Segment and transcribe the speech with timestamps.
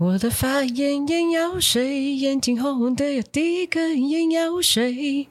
[0.00, 5.28] 我的发炎眼药水，眼睛红红的要滴个眼药水。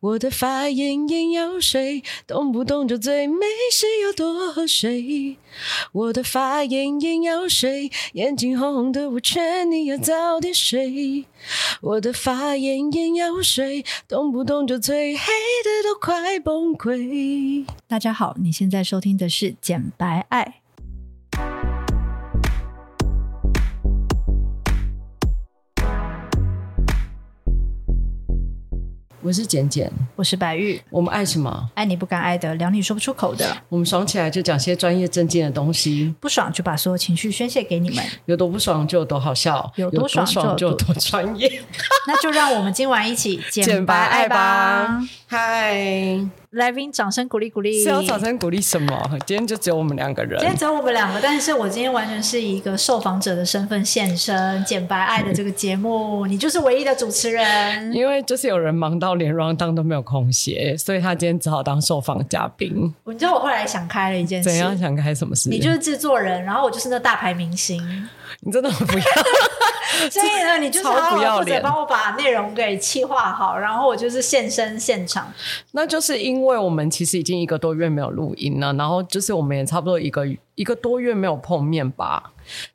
[0.00, 5.36] 我的发炎眼药水，动不动就醉，没事要多喝水。
[5.92, 11.26] 我的发炎眼药水，眼睛红红的我劝你要早点睡。
[11.82, 15.26] 我的发炎眼药水，动不动就醉，黑
[15.62, 17.66] 的都快崩溃。
[17.86, 20.60] 大家好，你现在收听的是《简白爱》。
[29.26, 30.80] 我是简简，我是白玉。
[30.88, 31.68] 我们爱什么？
[31.74, 33.44] 爱你不敢爱的，聊你说不出口的。
[33.68, 38.04] 我们爽起来就讲些专业正经的东西，不爽就把所有情绪宣泄给你们。
[38.26, 41.60] 有多不爽就有多好笑，有多爽就有多专业。
[42.06, 45.02] 那就让我们今晚一起简白爱吧。
[45.28, 45.76] 嗨。
[46.50, 47.82] 来宾，掌声鼓励鼓励。
[47.82, 49.18] 是要掌声鼓励什么？
[49.26, 50.38] 今天就只有我们两个人。
[50.38, 57.92] 今天只有我们两个，但是我今天完全是以一个受访者的身份现身《简白爱》的这个节目， 你就是唯一的主持人。
[57.92, 62.94] 因为就是有人忙到连 rundown 都没有空写，所以他今天只好当受访嘉宾。
[63.04, 65.50] 你知道我后来想开了一件事，怎样想开什么事？
[65.50, 68.08] 你就是制作人，然后我就是那大牌明星。
[68.46, 69.04] 你真的很不要，
[70.08, 75.32] 所以呢，你就是好好负责帮我把内容给企划好，然后我就是现身现场。
[75.72, 80.24] 那就是因为我们其实已经一个多月没有录音了，然后就是我们也差不多一个
[80.54, 82.22] 一个多月没有碰面吧。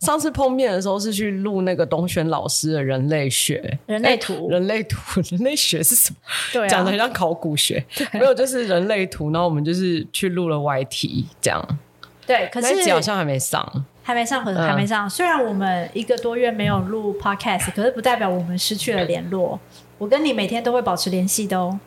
[0.02, 4.98] 上次碰面的时候是去录那个东轩老师的人类学、人类图、人类图、
[5.32, 6.18] 人类学是什么？
[6.52, 9.32] 对、啊，讲的很像考古学，没有，就是人类图。
[9.32, 11.80] 然后我们就是去录了 YT 这样。
[12.28, 13.86] 对，可是好像还没上。
[14.12, 15.08] 还没上，可能还没上。
[15.08, 19.58] 嗯、虽然我们一个多月没有录 podcast，可是不代表我们失去了联络。
[19.98, 21.80] 我跟你每天都会保持联系的哦。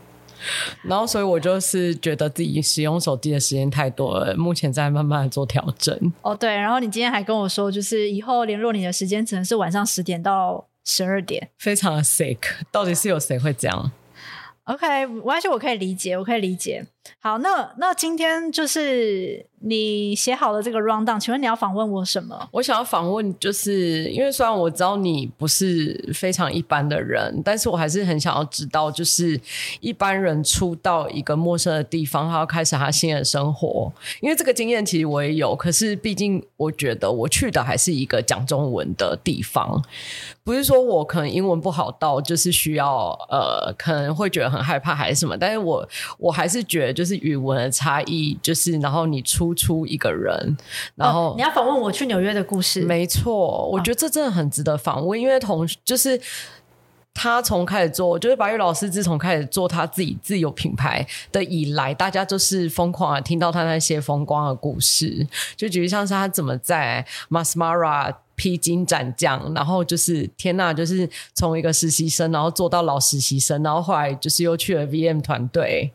[0.82, 6.12] 然后，所以我就是觉得自己使用手机的时间太多了，目前在慢慢的做调整。
[6.22, 6.54] 哦，对。
[6.54, 12.38] 然后你今天还跟我说，就是以后联络你的时间只能是晚上十点到十二点，非常的 sick。
[12.72, 13.92] 到底是有谁会这样
[14.64, 16.86] ？OK，完全我可以理解，我可以理解。
[17.18, 19.46] 好，那那今天就是。
[19.66, 22.46] 你写好了这个 rundown，请问你要访问我什么？
[22.52, 29.40] 我想要访问，就是因为虽然我知道你不是非常一般的人，但是我还是很想要知道，就是
[29.80, 33.90] 一般人出到一个陌生的地方，他要开始他新的生活。
[34.20, 39.82] 因为这个经验其实我也有，可是毕竟我觉得我去的还是一个讲中文的地方，
[40.44, 45.88] 不是说我可能英文不好到就是需要呃可能会觉得很害怕还是什么，但是我
[46.18, 49.52] 我还是觉得就是语文的差异，就是然后你出。
[49.64, 50.58] 出一个人，
[50.94, 56.20] 然后、哦、你要访问我去纽约的故事，没错，我觉得这真的很值得访问，因为同就是
[57.14, 65.26] 他从开始做，就是白玉老师自从开始做他自己自有品牌的以来，大家就是疯狂的听到他那些风光的故事，
[65.56, 68.14] 就举例像是他怎么在 Masmara。
[68.36, 75.88] 披荆斩将，然后就是天呐，就是从一个实习生，然后做到老实习生，然后后来就是又去了 VM 团队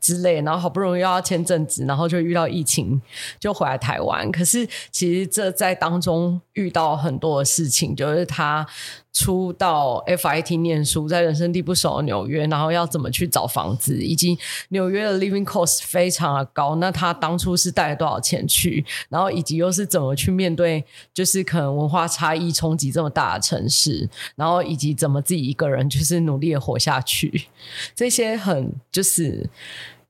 [0.00, 3.00] 之类，然后好不容易又要签证职，然后就遇到疫情，
[3.38, 4.28] 就回来台湾。
[4.32, 8.66] 可是其实这在当中遇到很多的事情，就是他。
[9.14, 14.36] 出到 FIT 念书，在人生地不熟的纽约，然后要怎么去找房子，以及
[14.70, 16.74] 纽约的 living cost 非常的高。
[16.76, 18.84] 那他当初是带了多少钱去？
[19.08, 27.46] 然后以及又是怎么去面对，就是可能文化差异冲击这么大的城市，然后以及怎么自己一个人就是努力的活下去。
[27.94, 29.48] 这些很就是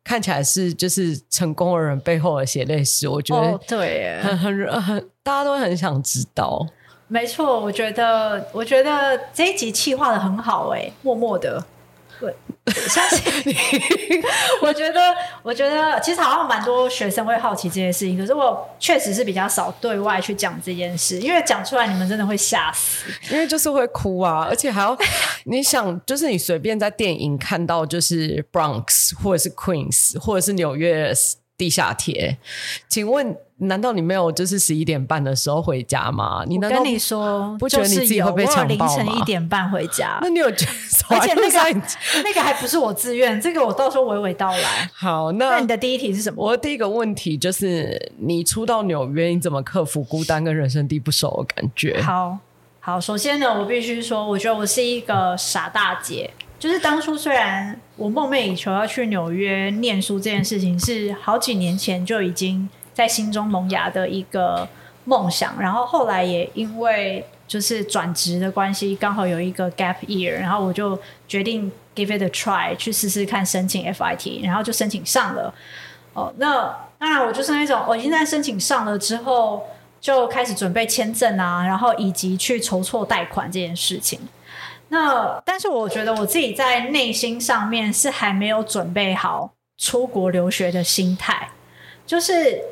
[0.02, 6.66] 看起来是就是成功的人背后的血泪史，我觉得、哦、对，很很很大家都很想知道。
[7.06, 11.62] 没错，我觉得，我觉得这一集企划的很好，哎，默默的，
[12.18, 12.34] 对，
[12.88, 13.54] 相信 你。
[14.62, 24.96] 我觉得，我觉得其实好像蛮多学生会好奇这件事情，可是我确实是比较少对外去讲这件事，因为讲出来你们真的会吓死，因为就是会哭啊，而且还要
[25.44, 31.12] 你想，就是你随便在电影看到，就是 Bronx 或者是 Queens 或者是纽约
[31.56, 32.38] 地下铁，
[32.88, 33.36] 请问。
[33.58, 36.44] 难道你没有就是十一点半的时候回家吗？
[36.48, 38.96] 你难道跟你说不觉得你自己会被强暴吗？
[38.96, 41.16] 凌晨一点半回家， 那你有觉得？
[41.16, 41.80] 而且那个
[42.24, 44.90] 那个还不是我自愿，这个我到时候娓娓道来。
[44.92, 46.44] 好，那那你的第一题是什么？
[46.44, 52.02] 我的第一个问题就是，你初到纽约，你怎么克服孤单跟人生地不熟的感觉？
[52.02, 52.36] 好
[52.80, 56.28] 好，首先呢，我必须说，我觉得我是一个傻大姐。
[56.64, 62.66] 就是当初虽然我梦寐以求要去纽约念书这件事情，是好几年前就已经。
[62.94, 64.68] 在心中萌芽的一个
[65.04, 70.96] 梦想，然后后来也因为就是转职的关系，刚好有一个 gap year，然后我就
[71.26, 75.52] 决定 give it a try，去试试看申请 FIT，然后就申请上了。
[76.12, 79.64] 哦，那当然我就是那种，我已经在申请上了之后，
[80.00, 84.20] 就开始准备签证啊，然后以及去筹措贷款这件事情。
[84.94, 91.48] 那但是我觉得我自己在内心上面是还没有准备好出国留学的心态，
[92.06, 92.62] 就是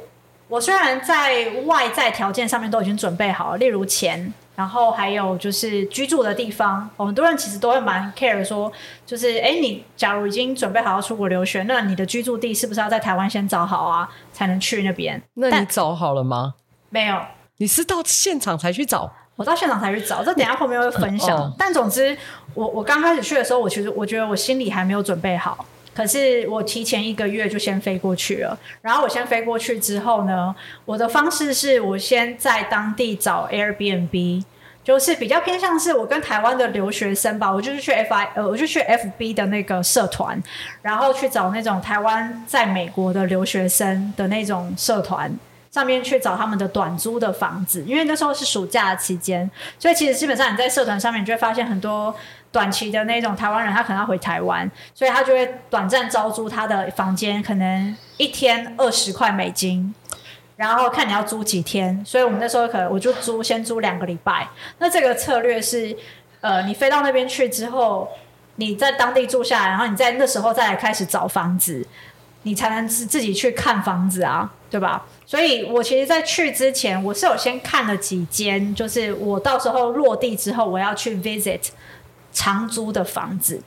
[0.46, 4.32] 我虽然在外在条件上面都已经准备好了，例如钱。
[4.54, 8.70] 然后还有就是居住的地方，很多人其实都会蛮 care 说，
[9.06, 15.20] 就是哎，你假如已经准备好要出国留学，那你的居住地是不是要在台湾先找好啊，才能去那边？
[15.34, 16.54] 那你找好了吗？
[16.90, 17.18] 没有，
[17.56, 19.10] 你是到现场才去找？
[19.42, 21.36] 我到现场才去找，这等一下后面会分享。
[21.36, 22.16] 嗯哦、但总之，
[22.54, 25.66] 我我刚开始去的时候，我其实我觉得我心里还没有准备好。
[25.92, 30.54] 可是我提前一个月就先飞过去了，然后我先飞过去之后呢，
[30.84, 34.42] 我的方式是我先在当地找 Airbnb，
[34.82, 40.42] 就是比较偏向是我跟台湾的留学生吧，我就是去 FI 呃，我就去 FB 的那个社团，
[40.80, 45.30] 然后去找那种台湾在美国的留学生的那种社团
[45.72, 52.14] 上面去找他们的短租的房子，因为那时候是暑假期间，所以其实基本上你在社团上面就会发现很多。
[52.52, 59.94] 短期的那种台湾人，他可能要回台湾，所以他就会短暂招租他的房间，可能一天二十块美金，
[60.56, 62.04] 然后看你要租几天。
[62.04, 64.46] 所以我们那时候可能我就租先租两个礼拜。
[64.76, 65.96] 那这个策略是，
[66.42, 68.06] 呃，你飞到那边去之后，
[68.56, 71.86] 你在当地住下来，然后你在那时候再来开始找房子，
[72.42, 75.06] 你才能自自己去看房子啊，对吧？
[75.32, 81.68] 所以我其实，在去之前，我是有先看了几间，就是我到时候落地之后，我要去 visit。
[82.34, 83.62] 长租的房子，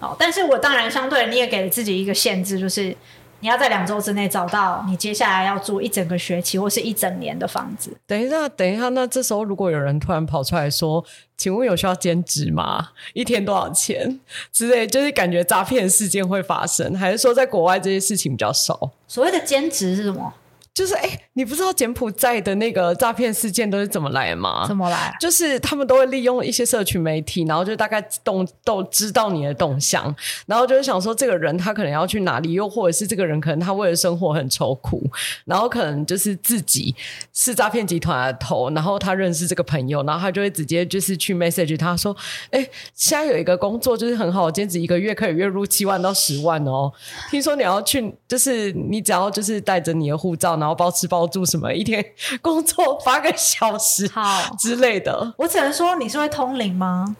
[0.00, 2.94] 哦，但是我当然相对你也给了自己一个限制，就是
[3.40, 7.94] 你要在两周之内找到你接下来要住一整个学期或是一整年的房子。
[8.06, 11.02] 等一下，等一下，那这时候如果有人突然跑出来说
[11.36, 12.88] ：“请问有需要兼职吗？
[13.12, 14.18] 一天多少钱？”
[14.52, 18.90] 之类，就是感觉诈骗事件会发生，还是说在国外这些事情比较少？
[19.06, 20.32] 所谓的兼职是什么？
[20.74, 24.64] 就是哎、欸，你不知道柬埔寨的那个诈骗事件都是怎么来吗？
[24.66, 25.14] 怎么来？
[25.20, 30.02] 就是他们都会利用一些社群媒体，然后就大概动都知道你的动向，
[30.46, 35.02] 然后就是想说这个人他可能要去哪里，又或者是这个人可能他为了生活很愁苦，
[35.44, 36.94] 然后可能就是自己
[37.34, 42.16] 是诈骗集团的头，然后他认识这个朋友，然后他就会直接就是去 message 他说，
[42.50, 46.90] 哎、欸，现在有一个工作就是很好，兼职一个月可以月入七万到十万哦，
[47.30, 50.61] 听说你要去，就是你只要就是带着你的护照。
[50.62, 52.04] 然后包吃包住什么，一天
[52.40, 55.34] 工作八个小时，好之类的。
[55.38, 57.16] 我只能说你是会通灵吗？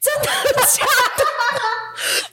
[0.00, 0.26] 真的
[0.64, 0.86] 假
[1.18, 1.24] 的？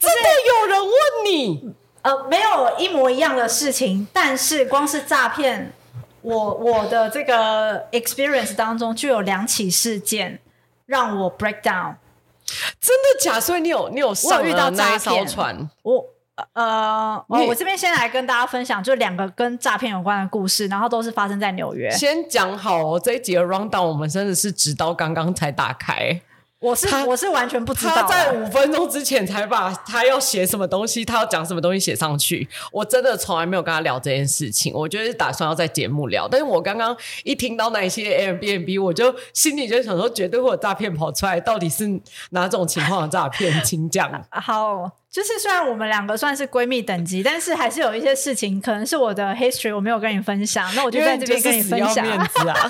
[0.00, 0.94] 真的有人问
[1.26, 1.74] 你？
[2.00, 5.74] 呃，没有一模一样的事情，但是光是诈骗，
[6.22, 10.40] 我我的这个 experience 当中就有两起事件
[10.86, 11.96] 让我 break down。
[12.80, 13.40] 真的假的？
[13.42, 15.68] 所以你有你有上遇到那一艘船？
[15.82, 16.15] 我。
[16.52, 21.90] 呃，我我这边先来跟大家分享，就两个跟诈骗有关的故事，然后都是发生在纽约。
[21.90, 26.20] 先讲好哦，这一集的 rundown 我们真的是直到刚刚才打开。
[26.58, 32.48] 我是我是完全不知道，他在五分钟之前才把他要写什么东西，他要讲什么东西写上去。
[32.72, 36.26] 我真的从来没有跟他聊这件事情，我就是打算要在节目聊。
[36.26, 42.00] 但是我刚刚一听到那一些 Airbnb，我就心里就想说，绝对会有诈骗跑出来，到底是
[42.30, 43.62] 哪种情况的诈骗？
[43.62, 44.10] 请讲。
[44.32, 52.06] 好，就是虽然我们两个算是闺蜜等级，但是还是有一些事情可能是我的 history，我没有跟你分享，那我就在这边跟你分享。
[52.06, 52.56] 面子啊。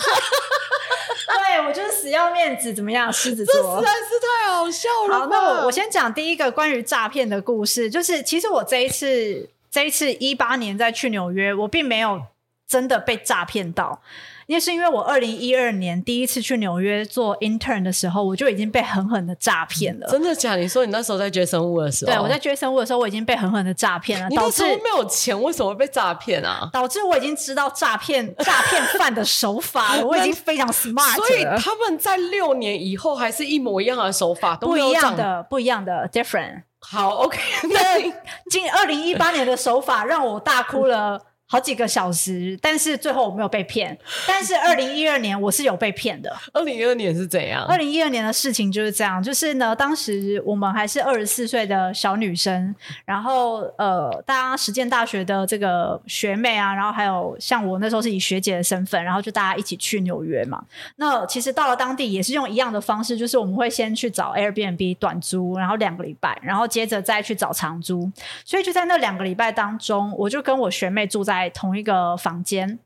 [1.57, 3.13] 对，我就是死要面子，怎么样？
[3.13, 5.21] 狮子座这实在是太好笑了。
[5.21, 12.23] 好，那我我先讲第一个关于诈骗的故事，就是其实我这一次这一次一八年在去纽约，我并没有
[12.67, 14.01] 真的被诈骗到。
[14.47, 20.07] 因为是因为我二零一二年第一次去纽约做 intern 的时候，我就已经被狠狠的诈骗了。
[20.09, 20.63] 真的假的？
[20.63, 22.13] 你说你那时候在接生物的时候？
[22.13, 24.31] 对，我在接生物的时候，我已经被狠狠的诈骗了。
[24.31, 26.71] 导致没有钱，为什么会被诈骗啊？
[26.73, 31.27] 导致我已经知道诈骗诈骗犯的手法了，我已经非常 smart 了。
[31.27, 36.63] 所以他们在六年以后还是一模一样的手法，都不一样的，不一样的 different。
[36.79, 37.41] 好，OK。
[37.65, 38.01] 那
[38.49, 41.21] 今二零一八年的手法让我大哭了。
[41.49, 43.97] 好几个小时，但是最后我没有被骗。
[44.27, 46.35] 但是二零一二年我是有被骗的。
[46.53, 47.65] 二零一二年是怎样？
[47.67, 52.75] 二零一二年的事情就是这样，就是呢，当时我们还是二十四岁的小女生，
[53.05, 60.61] 然后呃，大家实践大学的这个学妹啊，然后还有像我那时候是以学姐的身份，然后就大家一起去纽约嘛。
[60.97, 68.11] 那其实到了当地也是用一样的方式，就是我们会先去找 Airbnb 短租，然后两个礼拜，然后接着再去找长租。
[68.45, 71.36] 所以就在那两个礼拜当中，我就跟我学妹住在。
[71.37, 72.79] 在同一个房间，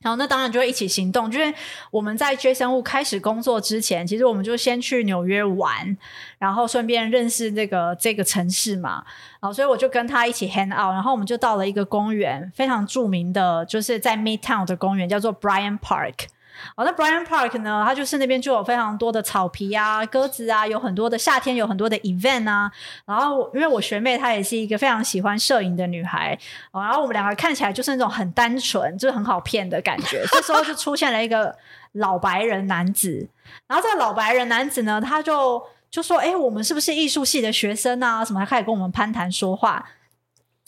[0.00, 1.30] 然后那当然就会一起行动。
[1.30, 1.54] 就是
[1.90, 5.96] 我们在 J 生物开始工作之前，其实我们就先去纽约玩，
[6.38, 9.04] 然后顺便认识这个这个城市嘛。
[9.40, 16.26] 然后所以我就跟他一起 hang out，然后我们就到了一个公园，非常著名的，就是在 Midtown 的公园，叫做 Brian Park。
[16.76, 22.70] 哦，那 Bryant Park 呢，它就是那边就有非常多的草皮啊、鸽子啊，有很多的夏天有很多的 event 啊。
[23.04, 26.38] 然后因为我学妹她也是一个非常喜欢摄影的女孩，
[26.72, 30.24] 哦，然后我们两个看起来就是那种很单纯，就是很好骗的感觉。
[30.32, 31.56] 这时候就出现了一个
[31.92, 33.28] 老白人男子，
[33.66, 38.24] 然后这个老白人男子呢，他就就说：“哎，我们是不是艺术系的学生啊？
[38.24, 39.84] 什么？”他开始跟我们攀谈说话。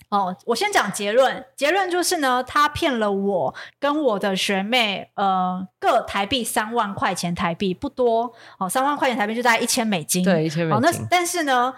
[0.08, 10.76] 哦，我先讲结论，结论就是呢，他骗了我跟我的学妹，呃，各台币三万块钱台币不多哦，三万块钱台币就大概一千美金，对，一千美金。
[10.76, 11.75] 哦，那但是呢，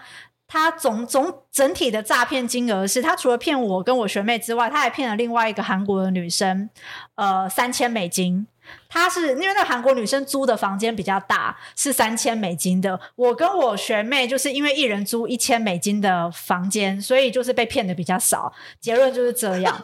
[0.47, 6.69] 他总总整体的诈骗金额是他除了骗我跟我学妹之外，他还骗了另外一个韩国的女生，
[7.15, 8.45] 呃，三千美金。
[8.87, 12.99] 他是因为那个韩国女生租的房间比较大，是三千美金的。
[13.15, 18.51] 我跟我学妹就是因为一人租一千美金的房间，所以就是被骗的比较少。
[18.79, 19.79] 结论就是这样。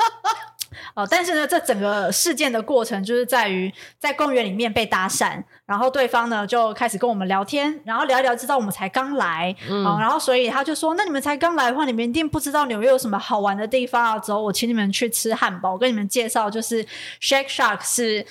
[0.93, 16.83] 哦，但是呢，这整个事件的过程就是在于在公园里面被搭讪，然后对方呢就开始跟我们聊天，然后聊一聊，知道我们才刚来，嗯，哦，然后所以他就说：“那你们才刚来的话，你们一定不知道纽约有什么好玩的地方啊，走，我请你们去吃汉堡，我跟你们介绍，就是
[17.21, 18.25] Shake Shack 是。”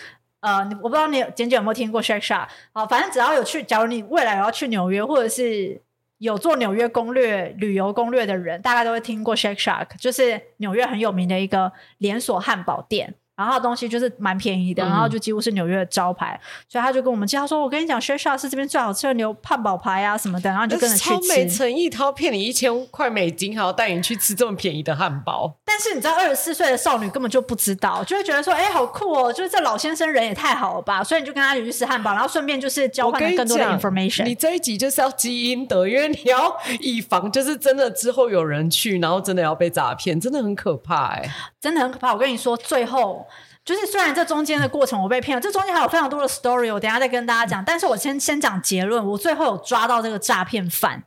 [0.45, 2.85] 呃，我不知道你简简有没有听过 Shake Shack 啊？
[2.85, 5.81] 反正只要有去，假如你未来有要去纽约，或者是
[6.19, 13.15] 有做纽约攻略、旅游攻略的人，大概都会听过 Shake Shack，就是纽约很有名的一个连锁汉堡店。
[13.37, 16.39] 然后他的东西就是蛮便宜的，嗯、然后就几乎是纽约的招牌，
[16.69, 21.11] 所以他就跟我们介绍说：“我跟你讲，Shake Shack 是这边最好吃的牛汉堡排啊什么的。”然后就跟着去吃。
[21.11, 25.57] 超没诚意，他要骗你一千块美金，还要带你去吃这么便宜的汉堡。
[25.65, 29.33] 但是你知道，二十四岁的少女根本就不知道，就会觉得说：“哎，好酷哦！
[29.33, 34.23] 就是这老先生人也太好了吧！”所以你就跟他一起去吃汉堡，然后顺便就是交换更多的 information。
[34.23, 42.13] 你，你这一集就是要积阴德，因为你要以防就是真的之后有人去，然后真的要被诈骗，真的很可怕哎、欸，真的很可怕。
[42.13, 43.24] 我跟你说，最后。
[43.65, 47.65] 就是虽然这中间的过程我被骗了，这中间还有非常多的 story，我等下再跟大家讲。
[47.65, 51.05] 但是我先先讲结论，我最后有抓到这个诈骗犯，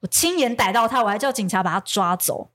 [0.00, 2.50] 我亲眼逮到他，我还叫警察把他抓走，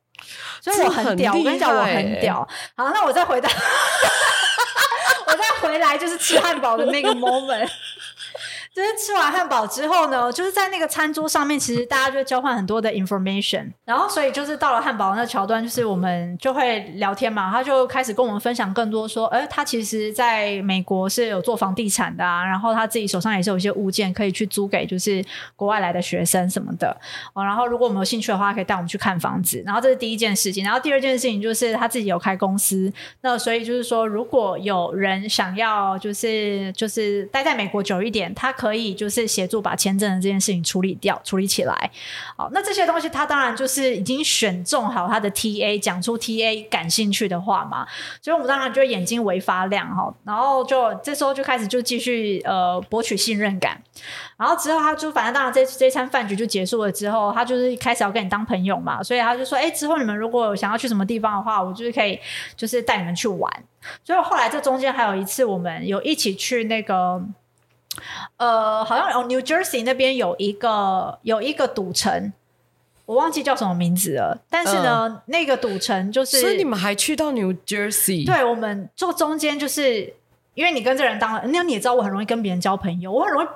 [0.62, 1.34] 所以我很屌。
[1.34, 2.48] 我跟你讲，我很屌。
[2.78, 3.50] 好，那我再回到，
[5.26, 7.68] 我再回来就是吃汉堡的那个 moment。
[8.74, 25.24] 就是吃完汉堡之后呢，就是在那个餐桌上面，其实大家就交换很多的 information，然后所以就是到了汉堡那桥段，就是我们就会聊天嘛，他就开始跟我们分享更多，说，哎，他其实在美国是有做房地产的啊，然后他自己手上也是有一些物件可以去租给就是
[25.56, 26.98] 国外来的学生什么的，
[27.34, 38.63] 哦，然后如果我们有兴趣的话，可以带我们去看房子，然后这是第一件事情，然后第二件事情就是他自己有开公司，那所以就是说，如果有人想要就是就是待在美国久一点，他可。
[38.64, 41.92] 可以就是协助把签证的这件事情处理掉、处理起来。
[42.38, 47.86] 好，那这些东西他当然就是已经选中好他的 TA，讲出 TA 感兴趣的话嘛。
[48.22, 53.78] 所以我们当然就眼睛微发亮哈，然后就这时候就开始就继续呃博取信任感。
[54.38, 62.18] 然后之后他就反正当然这这餐饭局就结束了之后，他就是开始要跟你当朋友嘛，所以他就说：“哎，之后你们如果想要去什么地方的话，我就是可以
[62.56, 63.52] 就是带你们去玩。”
[64.06, 67.22] 所以后来这中间还有一次，我们有一起去那个。
[68.38, 72.34] 呃，好像哦，New Jersey 那边有一个有一个赌城，
[73.06, 74.40] 我忘记叫什么名字了。
[74.50, 78.26] 但是呢，呃、那个赌城就是，所以你们还去到 New Jersey？
[78.26, 80.14] 对，我们坐中间就是
[80.54, 83.48] 因为你跟这人当了，那你也知道我很容易跟别人交朋友，我很容易。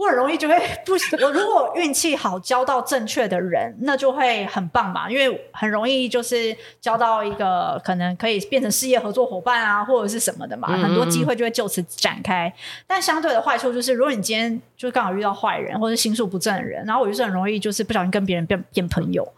[0.00, 12.50] 我很容易就会不，我如果运气好交到正确的人，那就会很棒嘛，因为很容易就是交到一个可能可以变成事业合作伙伴啊，或者是什么的嘛，嗯嗯很多机会就会就此展开。
[12.86, 19.30] 但相对的坏处就是，如果你今天就刚好遇到坏人或者心术不正的人，然后我就是很容易就是不小心跟别人变变朋友，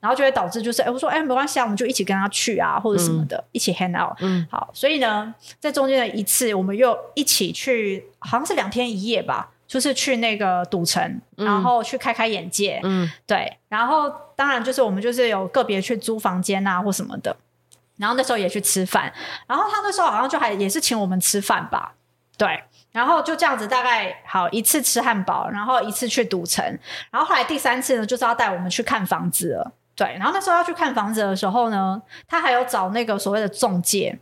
[0.00, 4.16] 然后就会导致就是哎，我说哎没关系啊，我们就一起跟他去啊，或者什么的，嗯、一起 hang out。
[4.18, 9.50] 嗯，好，所以呢，在中间的一次，我们又一起去，好像是两天一夜吧。
[9.68, 17.36] 就是去那个赌城，然后去开开眼界，嗯，对，然后当然就是我们就是有个别去租房间啊或什么的，
[17.98, 19.12] 然后那时候也去吃饭，
[19.46, 21.92] 然后他那时候好像就还也是请我们吃饭吧，
[22.38, 26.64] 对，然后就这样子大概好一次吃汉堡，然后一次去赌城，
[27.10, 34.18] 然后后来第三次呢就是要带我们去看房子了，对，然后那时候要去看房子的时候呢，他还有找那个所谓的中介。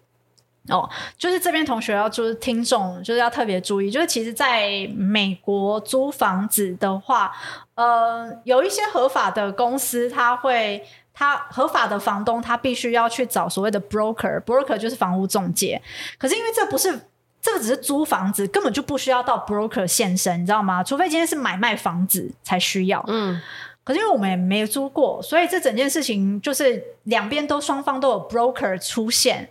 [0.68, 7.32] 哦，就是这边同学要就是听众就是要特别注意，就是其实在美国租房子的话，
[7.74, 15.80] 呃，有一些合法的公司，他会他合法的房东他必须要去找所谓的 broker，broker 就是房屋中介。
[16.18, 17.00] 可是因为这不是
[17.40, 20.82] 这个只是租房子，根本就不需要到 broker 现身，你知道吗？
[20.82, 23.04] 除非今天是买卖房子才需要。
[23.06, 23.40] 嗯，
[23.84, 29.48] 可是因为我们也没租过，所以这整件事情就是两边都双方都有 broker 出现。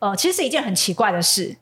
[0.00, 1.56] 呃，其实是一件很奇怪的事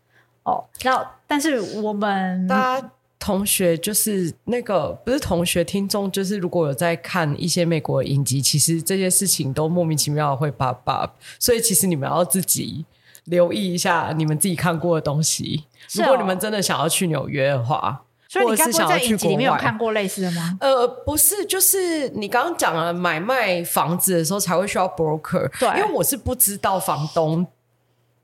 [0.45, 0.64] 哦。
[0.83, 12.87] 那但是我们大家同学就是那个不是同学听众，就是如果有在看一些美国影集，其实这些事情都莫名其妙的会 pop up，所以其实你们要自己
[13.25, 15.64] 留意一下你们自己看过的东西。
[15.99, 18.04] 哦、如果你们真的想要去纽约的话。
[18.30, 20.59] 所以你刚刚在影集里面有看过类似的吗？
[20.61, 27.47] 呃，不是，就是你刚刚讲了买卖房子的时候才会需要 broker，对，因为我是不知道房东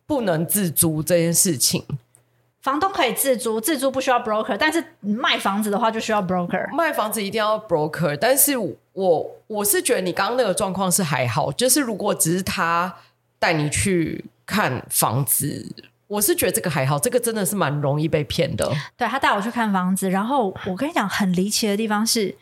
[0.06, 1.84] 不能自租这件事情。
[2.60, 6.74] 房东可以自租，自租不需要 broker，但是卖房子的话就需要 broker。
[6.74, 8.56] 卖房子一定要 broker，但是
[8.92, 12.94] 我我是觉得你刚刚那个状况是还好，就是如果只是他
[13.38, 15.74] 带你去看房子。
[16.06, 18.70] 我是觉得这个还好，这个真的是蛮容易被骗的。
[18.96, 22.36] 对，他带我去看房子，然后我跟你讲很离奇的地方是，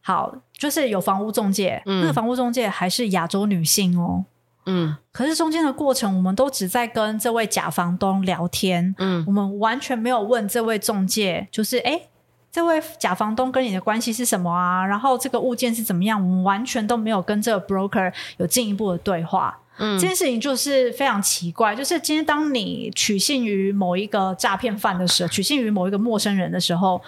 [0.00, 4.24] 好，就是有房屋中介，嗯、那个房屋中介还是亚洲女性哦，
[4.66, 12.02] 嗯，可是中间的过程，我们都只在跟这位假房东聊天，嗯，我们完全没有问这位中介，就是哎，
[12.50, 14.86] 这位假房东跟你的关系是什么啊？
[14.86, 16.20] 然后这个物件是怎么样？
[16.20, 19.58] 我们完全都没有跟这个 broker 有进一步的对话。
[19.78, 27.00] 嗯，这件事情就是非常奇怪，就是今天当你取信于某一个诈骗犯的时候，取信于某一个陌生人的时候，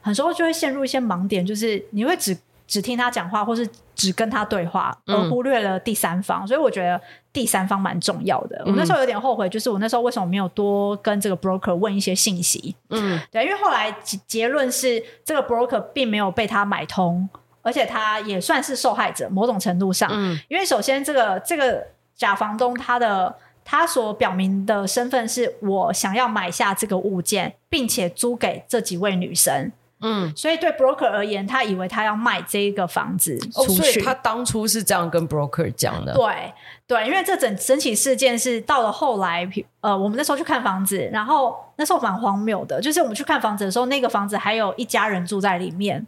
[0.00, 2.36] 很多时候就会陷入一些盲点，就是你会只
[2.66, 6.44] 只听他讲话，或是只跟他对话，而忽略了第三方。
[6.44, 7.00] 嗯、所以我觉得
[7.32, 8.62] 第三方蛮重要的。
[8.66, 12.74] 我那时候有点后悔，就是我那时候为什么没有多跟这个 broker 问一些信息？
[12.90, 17.28] 嗯，对，因为后来结结论是这个 broker 并没有被他买通，
[17.62, 20.08] 而且他也算是受害者，某种程度上。
[20.12, 21.86] 嗯，因为首先这个这个。
[22.16, 29.70] 假房东他的他所表明的身份是我想要买下这个物件，并且租给这几位女生。
[30.00, 33.72] 嗯，所以对 broker 而言，他以为他要卖这一个房子出去。
[33.72, 36.12] 哦，所以他当初是这样跟 broker 讲的。
[36.14, 36.52] 对
[36.86, 39.48] 对，因为这整整起事件是到了后来，
[39.80, 46.06] 呃，我们那时候去看房子，然后那时候蛮荒谬的，就是我们去看房子的时候，那个房子还有一家人住在里面。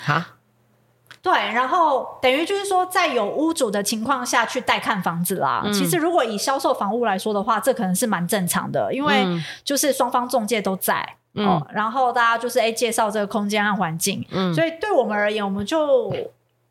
[0.00, 0.32] 哈？
[1.22, 5.60] 对，然后等于就是说，在有屋主的情况下去带看房子啦。
[5.64, 9.26] 嗯、其实，如果以销售房屋来说的话，这可能是蛮正常的，因为
[9.64, 11.16] 就是双方中介都在，
[11.72, 16.12] 然后大家就是哎介绍这个空间和环境，嗯，所以对我们而言，我们就。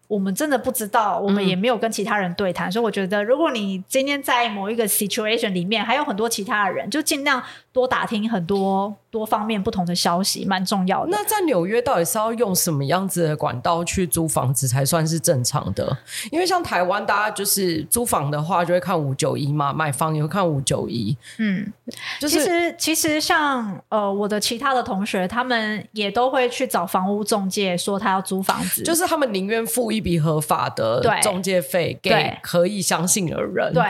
[0.07, 7.41] 我们真的不知道，我们也没有跟其他人对谈，嗯、所以我觉得，如果你今天在某一个 situation 里面，还有很多其他的人，就尽量
[7.73, 11.09] 多打听很多多方面不同的消息，蛮重要的。
[11.09, 15.97] 那在纽约到底是要用什么样子的管道去租房子才算是正常的？
[16.31, 21.17] 因为像台湾，大家就是租房的话就会看五九一嘛，买房也会看五九一。
[21.39, 21.73] 嗯，
[22.19, 29.94] 就是其实其实像呃我的其他的同学，他们也都会去找房屋中介说他要租房子，就是他们宁愿付。
[29.95, 33.83] 一笔合法的中介费给可以相信的人，对，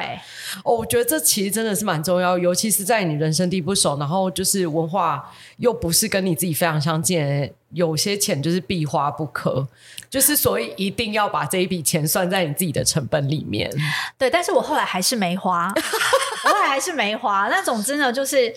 [0.64, 9.68] 哦，我觉得这其实真的是蛮重要，尤其是在你人生地不熟，然后就是文化又不是跟你自己非常相近，有些钱就是必花不可，
[10.10, 13.72] 就是所以一定要把这一笔钱算在你自己的成本里面。
[14.18, 15.74] 对，但是我后来还是没花，
[16.46, 17.48] 我后来还是没花。
[17.50, 18.54] 那总之呢，就是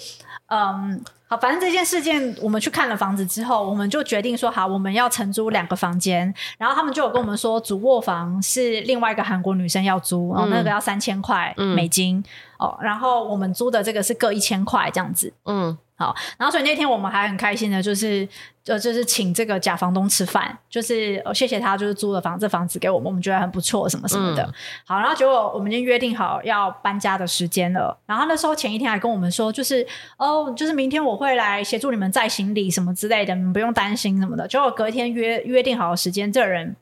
[0.48, 1.02] 嗯。
[1.28, 6.32] 好，反正这件事件，我们去看了房子之后，我们就决定说，好，我们要承租两个房间。
[6.56, 12.24] 然后他们就有跟我们说，主卧房是另外一个韩国女生要租，哦，那个要三千块美金，嗯、
[12.66, 15.76] 哦，然后我们租的这个是各一千块这样子，嗯。
[16.00, 18.26] 好，然后所以那天我们还很开心的，就是
[18.66, 24.44] 呃，就是请这个假房东吃饭，就是、哦、谢谢他，就是租了房子房子给我们，我们觉得很不错，什么什么的。
[24.44, 24.54] 嗯、
[24.86, 29.84] 好，然后结果我们已经约定好要搬家的时间了，然后那时候前一天还跟我们说，就是
[30.18, 34.48] 哦，就是明天我会来协助你们载行李什么之类的，你们不用担心什么的。
[34.48, 36.74] 结果隔一天约约定好的时间，这个人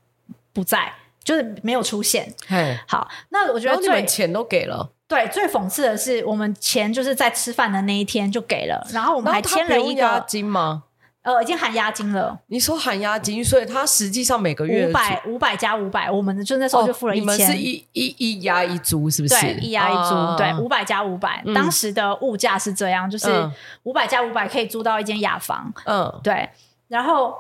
[0.53, 0.93] 不在，
[1.25, 2.33] 就是没有出现。
[2.47, 4.89] 嘿好，那我觉得你们钱都给了。
[5.09, 10.85] 对，最讽刺的是，我们钱就是在吃饭的那一天就给了，然后我们还签了一个押金吗？
[11.27, 12.39] 呃，已经含押金了。
[12.47, 17.29] 你说含押金，所以他实际上每个月五百五百加五百，我们就那时候就付了一千。
[17.29, 19.35] 哦、你们是一一一押一租，是不是？
[19.41, 21.43] 对，一押一租，啊、对，五百加五百。
[21.53, 23.51] 当时的物价是这样，就是
[23.83, 25.73] 五百加五百可以租到一间雅房。
[25.85, 26.49] 嗯，对，
[26.87, 27.35] 然后。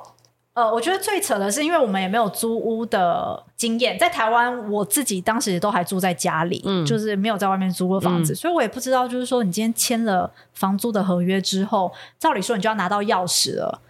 [0.57, 13.83] 呃，我觉得最扯的是，因为我们也没有租屋的经验，在台湾，我自己当时都还住在家里，嗯，就是没有在外面租过房子，嗯、所以我也不知道，就是说你今天签了房租的合约之后，照理说你就要拿到钥匙了。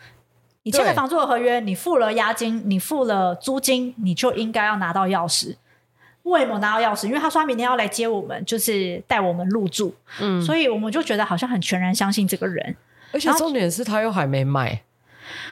[0.65, 5.55] 你签了房租的合约，你付了押金，你付了租金，你就应该要拿到钥匙。
[6.25, 7.07] 为什么拿到钥匙？
[7.07, 12.75] 因为他说他明天要来接我们，就是带我们入住，嗯，所以我们就觉得好像很全然相信这个人，
[13.13, 14.83] 而且重点是他又还没卖。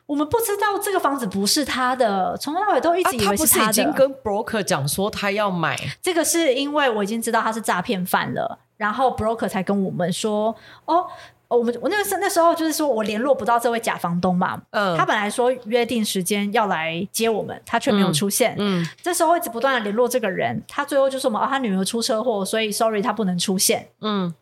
[0.07, 3.63] 我们不知道这个房子不是他的，从头到尾都一直以为是他的。
[3.63, 5.79] 啊、他不是已经跟 broker 讲说他要买？
[6.03, 11.07] 这个是因为我已经知道他是诈骗犯了，然后 broker 才跟我们说，哦，
[11.49, 24.35] 我们我那个是那时候就是说我联络不到这位假房东嘛，嗯，他本来说约定时间要来接我们，他却没有出现，嗯，嗯，这时候一直不断的联络这个人，他最后就说嘛，哦，他女儿出车祸，所以 sorry 他不能出现，嗯，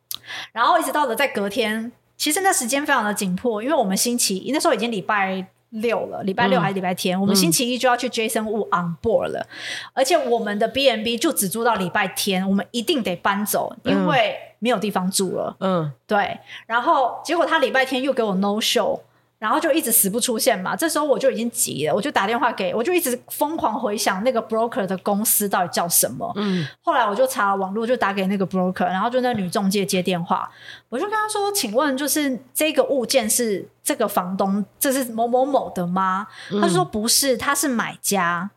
[0.52, 1.92] 然后一直到了在隔天，
[2.22, 14.36] 其实那时间非常的紧迫，因为我们星期一那时候已经礼拜六了，礼拜六还是礼拜天，嗯，我们星期一就要去 Jason Wu on board 了，嗯，而且我们的 B n B 就只租到礼拜天，我们一定得搬走，因为。
[14.62, 19.00] 没有地方住了，嗯，对，然后结果他礼拜天又给我 no show，
[19.42, 20.76] 然后就一直死不出现嘛。
[20.76, 26.32] 这时候我就已经急了，我就打电话给，我就一直疯狂回想那个 broker 的公司到底叫什么。
[26.36, 30.48] 嗯，后来我就查了网络，就打给那个 broker，然后就那女中介接电话，
[30.88, 38.50] 我就跟他说：“请问，就是这个物件是这个房东，这是某某某的吗？”嗯，他说：“不是，他是买家，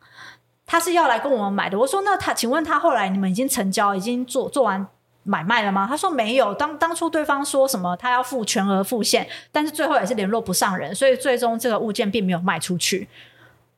[0.68, 4.86] 他是要来跟我们买的。”我说：“那他，请问他后来你们已经成交，已经做做完？”
[5.28, 5.88] 买卖了吗？
[5.90, 6.54] 他说没有。
[6.54, 13.10] 当当初对方说什么，他要付全额付现，但是最后也是联络不上人，所以最终这个物件并没有卖出去。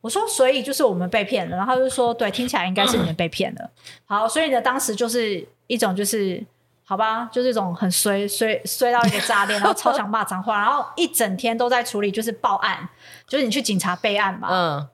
[0.02, 1.56] 我说，所以就是我们被骗了。
[1.56, 3.70] 然后他就说，对，听起来应该是你们被骗了。
[4.04, 6.44] 好，所以呢，当时就是一种就是
[6.84, 12.88] 好吧，就是一种很衰衰衰到一个炸裂，然后超想骂脏话，然后一整天都在处理就是报案，
[13.26, 14.88] 就是你去警察备案嘛，嗯，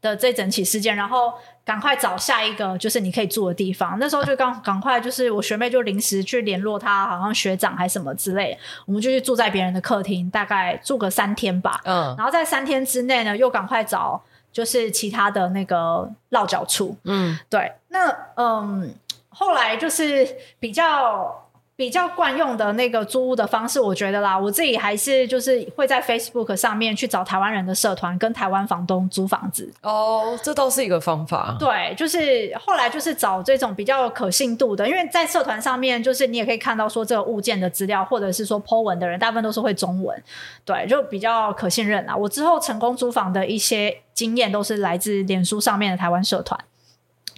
[0.00, 1.34] 的这整起事件，然后。
[1.68, 3.98] 赶快找下一个，就是你可以住的地方。
[4.00, 11.78] 那时候就刚赶快，就是我学妹就临时去联络他，好像学长还是什么之类，我们就去住在别人的客厅，大概住个三天吧。
[11.84, 14.18] 嗯，然后在三天之内呢，又赶快找
[14.50, 16.96] 就是其他的那个落脚处。
[17.04, 17.70] 嗯，对。
[17.88, 18.90] 那嗯，
[19.28, 20.26] 后来就是
[20.58, 21.44] 比较。
[21.78, 29.72] 比较惯用的那个租屋的方式，我觉得啦，我自己还是就是会在 Facebook 上面去找台湾人的社团，跟台湾房东租房子。
[29.82, 31.56] 哦，这倒是一个方法。
[31.56, 40.20] 对，就是后来就是找这种比较可信度的，因为在社团上面，就是你也可以看到说这个物件的资料，或者是说 Po 文的人，大部分都是会中文，
[40.64, 42.16] 对，就比较可信任啦。
[42.16, 46.58] 我之后成功租房的一些经验，都是来自脸书上面的台湾社团。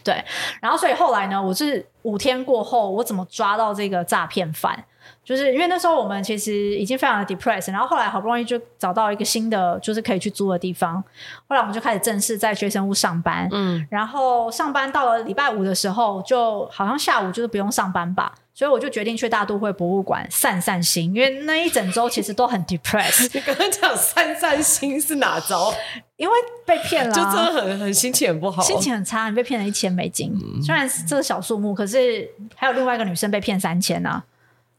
[0.03, 0.25] 对，
[0.61, 4.85] 然后所以后来呢，我是五天过后，我怎么抓到这个诈骗犯？
[5.25, 11.03] 就是因为那时候我们其实已经非常的 depressed，然后后来好不容易就找到一个新的，就是可以去租的地方。
[11.49, 18.33] 后来我们就开始正式在学生屋上班，嗯，然后上班到了礼拜五的时候，就好像下午就是不用上班吧。
[18.61, 23.27] 所以我就决定去大都会博物馆散散心，因为那一整周其实都很 depressed。
[23.33, 25.73] 你刚刚讲散散心是哪招？
[26.17, 26.35] 因为
[26.67, 29.31] 被骗了，就真的很很心情很不好，心情很差。
[29.31, 34.23] 你被骗了一千美金，嗯、虽然是这个小数目，可是还有另外一个女生被骗三千呢。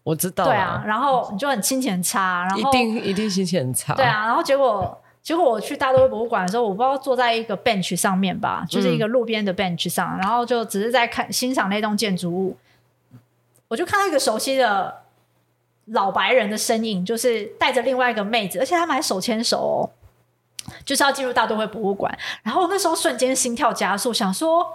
[0.03, 3.95] 我知道，对啊，然后你就很心情很差，然后一定一定心情很差。
[3.95, 12.55] 对啊，然后结果结果我去大都会博物馆的时候，我不知道坐在一个 bench 上面吧，就是一个路边的 bench 上，嗯、然后就只是在看欣赏那栋建筑物。
[13.71, 15.03] 我就看到一个熟悉的
[15.85, 19.89] 老白人的身影，就是带着另外一个妹子，而且他们还手牵手哦，
[20.83, 22.13] 就是要进入大都会博物馆。
[22.43, 24.73] 然后那时候瞬间心跳加速，想说。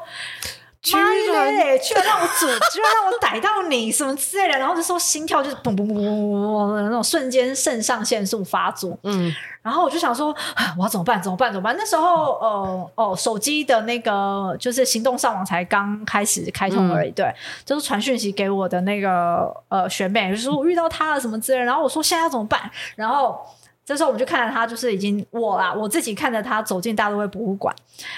[0.93, 1.79] 妈耶！
[1.79, 8.99] 居然让我阻，居然让我逮到你什么之类的，然后就说心跳就是嘣嘣嘣嘣嘣的那种瞬间肾上腺素发作。
[9.03, 10.35] 嗯，然后我就想说，
[10.79, 11.21] 我要怎么办？
[11.23, 11.53] 怎么办？
[11.53, 11.75] 怎么办？
[11.79, 17.11] 那时候，呃，哦，手机的那个就是行动上网才刚开始开通而已。
[17.11, 21.65] 嗯、对，就是传讯息给我的那个呃学妹，就是说我遇到他了什么之类的。
[21.65, 22.71] 然后我说现在要怎么办？
[22.95, 23.39] 然后。
[23.87, 27.73] 这时候我们就看着他，就是已经我啦，我自己看着他走进大都会博物馆，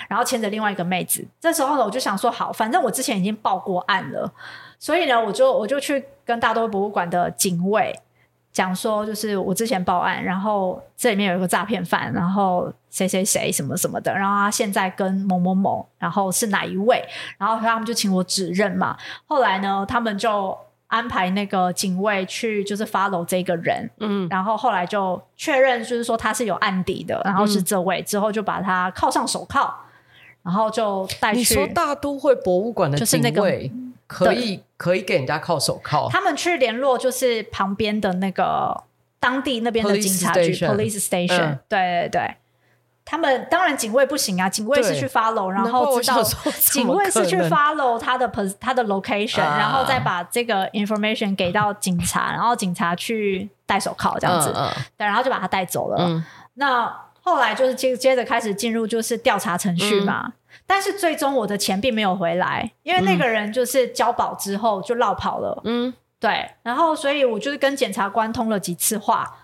[0.08, 1.22] 然后牵着另外一个妹子。
[1.38, 4.32] 这时候呢，我就想说，好，反正我之前已经报过案了，
[4.78, 7.94] 所以呢，我就我就去跟大都会博物馆的警卫
[8.50, 18.96] 讲说，就是我之前报案，然后这里面有一个诈骗犯，然后谁谁谁什么什么的，然后他现在跟某某某，然后是哪一位，然后他们就请我指认嘛。
[19.26, 20.56] 后来呢，他们就。
[20.88, 29.72] 安排那个警卫去，就是 follow 这个人，嗯，然后后来就确认，就是说他是有案底的，然后是这位，嗯、之后就把他铐上手铐，
[30.42, 31.38] 然后就带去。
[31.38, 33.70] 你说大都会博物馆的警卫
[34.06, 36.08] 可以可以给人家铐手铐？
[36.10, 38.84] 他们去联络就是旁边的那个
[39.20, 42.36] 当地那边的警察局 （police station），, Police station、嗯、对对对。
[43.10, 55.96] 他们当然警卫不行啊，警卫是去 follow，然后知道警卫是去 follow 他的 pos 他的 location，、啊、然后再把这个 information 给到警察， 然后警察去戴手铐这样子，嗯嗯、对，然后就把他带走了。
[56.00, 56.22] 嗯、
[56.54, 60.32] 那后来就是接接着开始进入就是调查程序嘛，嗯、
[60.66, 65.58] 但是最终我的钱并没有回来，因为那个人就是交保之后就落跑了。
[65.64, 69.37] 嗯，对，然后所以我就是跟检察官通了几次话。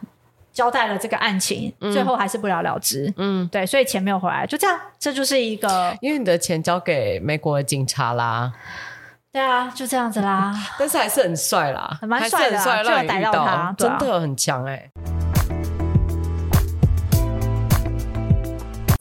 [0.55, 3.13] 交代了这个案情，嗯、最后还是不了了之。
[3.17, 5.95] 嗯，对，所以钱没有回来，就这样，这就是一个。
[6.01, 8.53] 因为你的钱交给美国的警察啦。
[9.33, 10.55] 对啊，就这样子啦。
[10.79, 14.91] 但是还是很帅啦，蛮帅的，啊，就逮到他，真的很强哎、欸。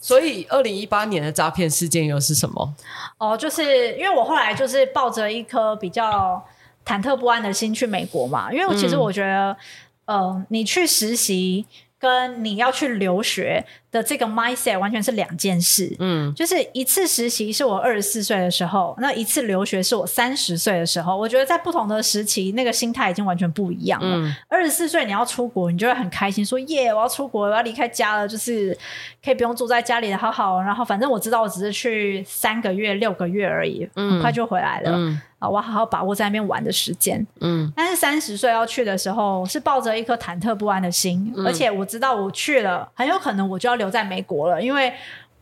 [0.02, 2.74] 所以，二零一八年的诈骗事件又是什么？
[3.20, 6.44] 哦，就是因为我后来就是抱着一颗比较
[6.86, 9.58] 忐忑不安的心去美国嘛，因为我其实我觉得，嗯、
[10.06, 11.66] 呃，你去实习。
[12.04, 15.96] 跟你要去留学的这个 mindset 完全是两件事。
[16.00, 21.16] 嗯，就是一次实习是我二十四岁的时候，那一次留学是我三十岁的时候。
[21.16, 24.36] 我觉得在不同的时期，那个心态已经完全不一样了。
[24.50, 28.78] 二十四岁你要出国，你就会很开心，说耶，我要出国，我要离开家了，就是
[29.24, 30.62] 可以不用住在家里的，好好。
[30.62, 34.92] 然后反正我知道我只是去三个月、六个月而已，很快就回来了。
[34.92, 37.26] 嗯嗯我好好把握在那边玩的时间。
[37.42, 44.94] 嗯，但是三十岁要去的时候，是抱着一颗忐忑不安的心，嗯，而且我知道我去了，很有可能我就要留在美国了，因为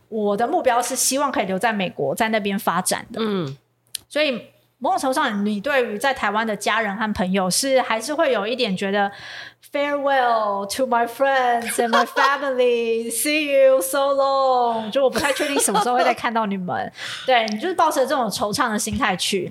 [0.08, 3.20] 我的目标是希望可以留在美国，在那边发展的。
[3.22, 3.56] 嗯，
[4.08, 4.42] 所以
[4.82, 9.10] 某种程度上，你对于在台湾的家人和朋友，是还是会有一点觉得。
[9.72, 13.10] Farewell to my friends and my family.
[13.10, 14.90] See you so long.
[14.90, 16.92] 就我不太确定什么时候会再看到你们。
[17.24, 19.50] 对，你就是抱着这种惆怅的心态去，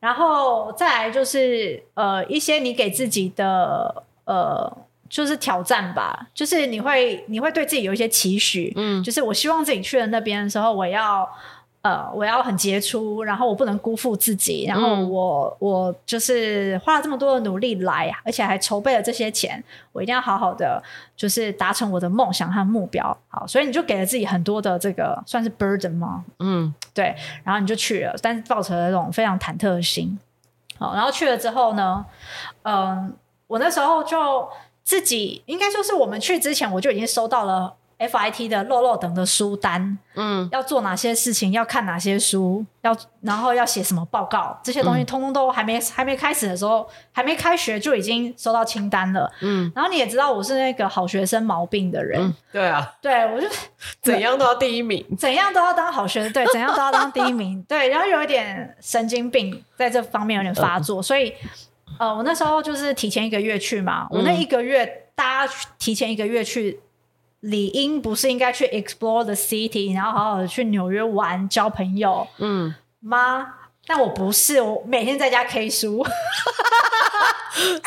[0.00, 4.74] 然后再来就是呃一些你给自己的呃
[5.10, 11.28] 就是挑战吧，就是你会你会对自己有一些期许，嗯，就是我希望自己去了那边的时候，我要。
[11.80, 19.62] 呃，我要很杰出，然后我不能辜负自己，然后我、嗯、我就是花了这么多的努力来，而且还筹备了这些钱，
[19.92, 20.82] 我一定要好好的，
[21.16, 23.16] 就是达成我的梦想和目标。
[23.28, 26.24] 好，所以你就给了自己很多的这个算是 burden 吗？
[26.40, 27.14] 嗯，对，
[27.44, 30.18] 然后你就去了，但是抱着那种非常忐忑的心。
[30.78, 32.04] 好，然后去了之后呢，
[32.62, 33.10] 嗯、呃，
[33.46, 34.48] 我那时候就
[34.82, 37.74] 自己应该说是我们去之前，我就已经收到了。
[37.98, 53.48] FIT 的落落等的书单，嗯，要做哪些事情，要看哪些书，要然后要写什么报告，这些东西通通都还没、嗯、还没开始的时候，还没开学就已经收到清单了，嗯，然后你也知道我是那个好学生毛病的人，嗯、对啊，对我就
[54.00, 61.34] 怎样都要第一名， 怎样都要当好学生，对，怎样都要当第一名，对，然后有一点神经病在这方面有点发作，嗯、所以
[61.98, 66.78] 呃，我那时候就是提前一个月去嘛，我那一个月、嗯、大家提前一个月去。
[67.40, 73.54] 理应不是应该去 explore the city，然后好好的去纽约玩交朋友，嗯吗？
[73.86, 76.04] 但我不是，我每天在家 K 书，
[77.54, 77.80] 真的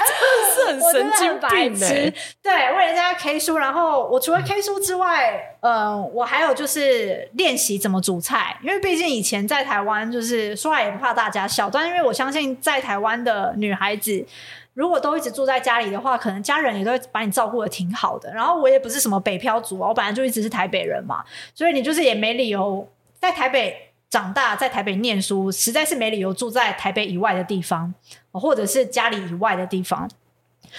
[0.56, 2.14] 是很神经病。
[2.42, 14.26] 对，为人家 K 书，然后我除了 K 书之外，嗯、呃，我还有就是练习怎么煮菜，因为毕竟以前在台湾，就是说来也不怕大家笑，但因为我相信在台湾的女孩子。
[14.73, 18.34] 如果都一直住在家里的话，可能家人也都会把你照顾的挺好的。
[18.34, 22.88] 然后我也不是什么北漂族啊，我本来就一直是台北人嘛，所以你就是也没理由
[23.19, 27.93] 在台北长大，在台北念书，实在是没理由住在台北以外的地方，
[28.31, 30.10] 或者是家里以外的地方。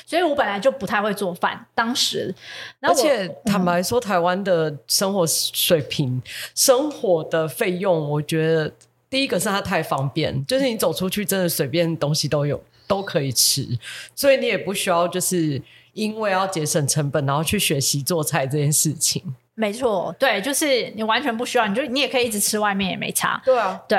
[0.06, 2.34] 所以我本来就不太会做饭，当时，
[2.80, 6.22] 而且坦白说，台湾的生活水平、
[6.54, 8.72] 生活的费用，我觉得
[9.10, 12.58] 第一个是它太方便，就是你走出去，真的随便东西都有。
[12.92, 13.66] 都可以吃，
[14.14, 15.62] 所以你也不需要就是
[15.94, 19.22] 因为要节省成本，然后去学习做菜这件事情。
[19.54, 23.40] 没错，对，就是你完全不需要，你就你也可以一直吃外面也没差。
[23.46, 23.98] 对啊，对。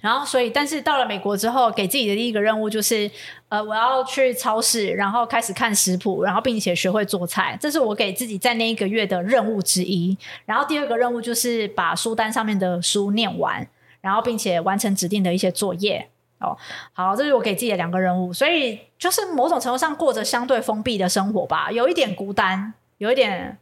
[0.00, 3.08] 然后，所以，但是到了美国之后，给自己的第一个任务就是，
[3.48, 10.16] 呃，我要去超市，然后开始看食谱，然后并且学会做菜，这是我给自己在那一个月的任务之一。
[10.44, 13.66] 然后第二个任务就是把书单上面的书念完，
[14.00, 16.08] 然后并且完成指定的一些作业。
[16.40, 16.56] 哦，
[16.92, 23.58] 好，这是我给自己的两个任务，所以就是某种程度上过着相对封闭的生活吧，有一点孤单，有一点，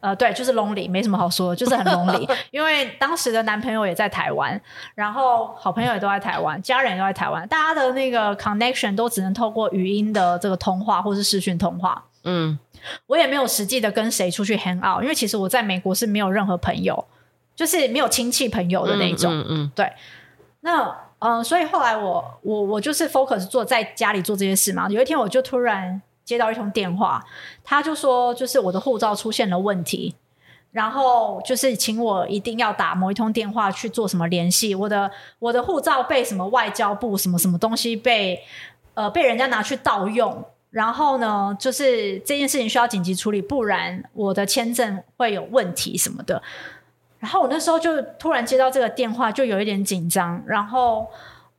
[0.00, 4.60] 呃，对，就是 lonely，没什么好说的，就是很 lonely， 因为当时的男朋友也在台湾，
[4.96, 12.58] 然后好朋友也都在台湾，家人也都在台湾，大家的那个 connection 都只能透过语音的这个通话或是视讯通话，嗯，
[13.06, 17.04] 我也没有实际的跟谁出去 hang out，因为其实我在美国是没有任何朋友，
[17.54, 19.92] 就是没有亲戚朋友的那种，嗯，嗯，嗯，对，
[20.62, 21.06] 那。
[21.20, 24.88] 嗯，所以后来我我我就是 focus 做在家里做这些事嘛。
[24.88, 27.24] 有一天我就突然接到一通电话，
[27.64, 30.14] 他就说就是我的护照出现了问题，
[30.70, 34.74] 然后就是请我一定要打某一通电话去做什么联系。
[34.74, 38.40] 我的我的护照被什么外交部什么什么东西被
[38.94, 46.40] 呃被人家拿去盗用，然后呢就是这件事情需要紧急处理，不然我的签证会有问题什么的。
[47.18, 50.42] 然后我那时候就突然接到这个电话，就有一点紧张。
[50.46, 51.06] 然后，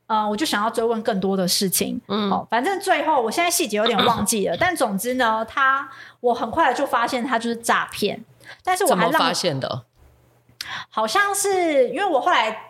[0.08, 2.00] 呃，我就想要追问更多的事情。
[2.08, 4.56] 嗯，哦，反正最后我现在细节有点忘记了。
[4.60, 5.89] 但总之呢，他
[6.22, 8.24] 我很快就发现他就是诈骗。
[8.63, 9.84] 但是我还发现的？
[10.89, 12.69] 好像是因为我后来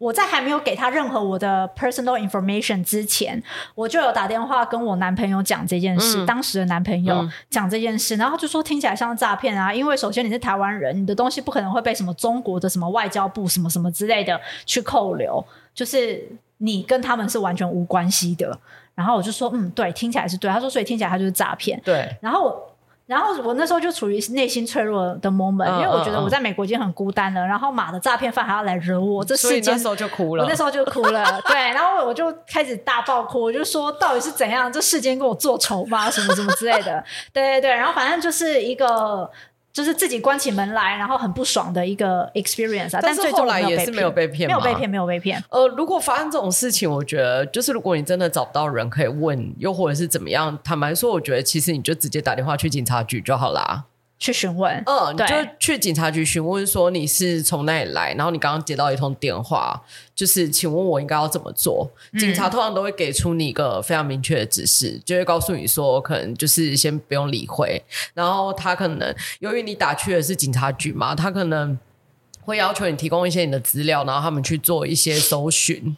[0.00, 3.40] 我在还没有给他任何我的 personal information 之前，
[3.74, 18.58] 我就有打电话跟我男朋友讲这件事，嗯、当时的男朋友讲这件事，嗯、然后就说听起来像诈骗啊，因为首先你是台湾人，你的东西不可能会被什么中国的什么外交部什么什么之类的去扣留，就是你跟他们是完全无关系的。
[18.94, 20.50] 然后我就说，嗯，对，听起来是对。
[20.50, 21.78] 他说，所以听起来他就是诈骗。
[21.84, 22.69] 对，然后。
[23.10, 30.44] 然后我那时候就处于内心脆弱的 moment，因为我觉得我在美国已经很孤单了，然后马的诈骗犯还要来惹我，这世间那时候就哭了。
[30.44, 36.08] 我那时候就哭了，对，然后我就开始大爆哭，我就说到底是怎样，这世间跟我做仇吗？
[36.08, 39.28] 什么什么之类的，对对对，然后反正就是一个。
[39.72, 43.00] 就是自己关起门来，然后很不爽的一个 experience 啊！
[43.02, 45.42] 但是后来也是没有被骗，没有被骗，没有被骗。
[45.48, 53.84] 呃，如果发生这种事情，我觉得就是如果你真的找不到人可以问，又或者是怎么样，坦白说，我觉得其实你就直接打电话去警察局就好啦。
[54.20, 59.82] 去询问，嗯，对，你就去警察局询问说你是从哪里来，然后你刚刚接到一通电话，
[60.14, 61.90] 就是请问我应该要怎么做？
[62.18, 71.78] 警察通常都会给出你一个非常明确的指示，嗯、就会告诉你说，可能就是先不用理会，然后他可能由于你打去的是警察局嘛，他可能
[72.42, 75.96] 会要求你提供一些你的资料，然后他们去做一些搜寻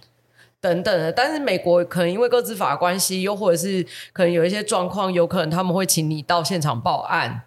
[0.61, 1.11] 等等的。
[1.11, 7.43] 但是美国可能因为各自法关系，又或者是可能有一些状况，有可能他们会请你到现场报案。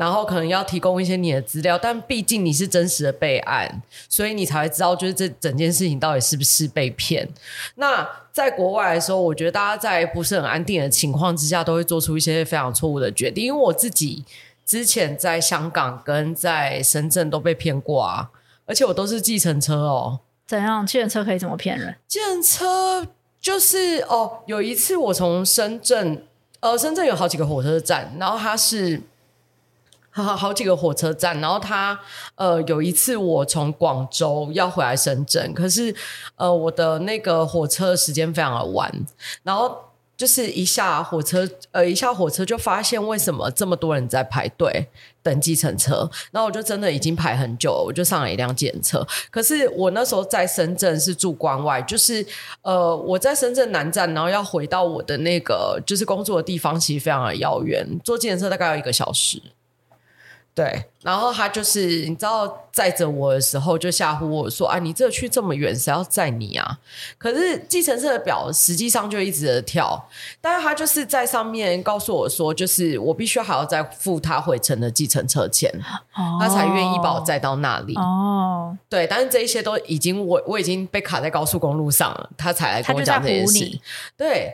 [0.00, 7.28] 然后可能要提供一些你的资料，但毕竟你是真实的备案，所以你才会知道，就是这整件事情到底是不是被骗。
[7.74, 13.44] 那在国外的时候，我觉得大家在不是很安定的情况之下，都会做出一些非常错误的决定。
[13.44, 14.24] 因为我自己
[14.64, 18.30] 之前在香港跟在深圳都被骗过啊，
[18.64, 20.20] 而且我都是计程车哦。
[20.46, 20.86] 怎样？
[20.86, 21.94] 计程车可以怎么骗人？
[22.08, 23.06] 计程车
[23.38, 26.24] 就是哦，有一次我从深圳，
[26.60, 29.02] 呃，深圳有好几个火车站，然后它是。
[30.10, 31.98] 好好几个火车站，然后他
[32.34, 35.94] 呃有一次我从广州要回来深圳，可是
[36.36, 38.92] 呃我的那个火车时间非常的晚，
[39.42, 39.76] 然后
[40.16, 44.88] 就是一下火车呃一下火车就发现为什么这么多人在排队
[45.22, 52.26] 等计程车，然后我就真的已经排很久了，我就上了一辆计程车，可是我那时候在深圳是住关外，就是
[52.62, 59.40] 呃我在深圳南站，然后要回到我的那个就是工作的地方，其实非常的遥远，坐计程车大概要一个小时。
[60.52, 66.78] 对，然后他就是你知道载着我的时候就吓唬我说：“啊，你这去这么远，谁要载你啊？”
[67.16, 70.08] 可是计程车的表实际上就一直在跳，
[70.40, 75.72] 但是他就是在上面告诉我说，就是我必须还要再付他回程的计程车钱，
[76.14, 77.94] 哦、他才愿意把我载到那里。
[77.94, 83.78] 哦，对，但是这一些都已经我我已经被卡在高速公路上了，他才来跟我讲这件事。
[84.16, 84.52] 对。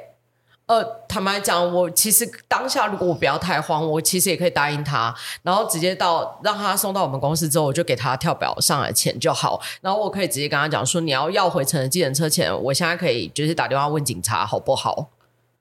[0.66, 15.11] 呃，坦白讲，我其实当下如果我不要太慌，我其实也可以答应他，然后直接到让他送到我们公司之后，我就给他跳表上来钱就好，然后我可以直接跟他讲说，你要要回程的计程车钱，我现在可以就是打电话问警察好不好？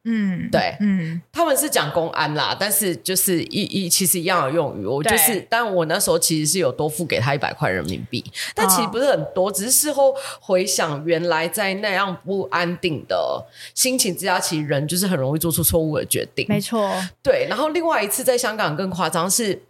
[0.06, 16.92] 嗯，对，嗯，他们是讲公安啦，但是就是一一其实一样的用语，我就是，但我那时候其实是有多付给他一百块人民币，但其实不是很多，哦、只是事后回想，原来在那样不安定的心情之下，其实人就是很容易做出错误的决定，没错，
[17.24, 17.48] 对。
[17.50, 19.64] 然后另外一次在香港更夸张是。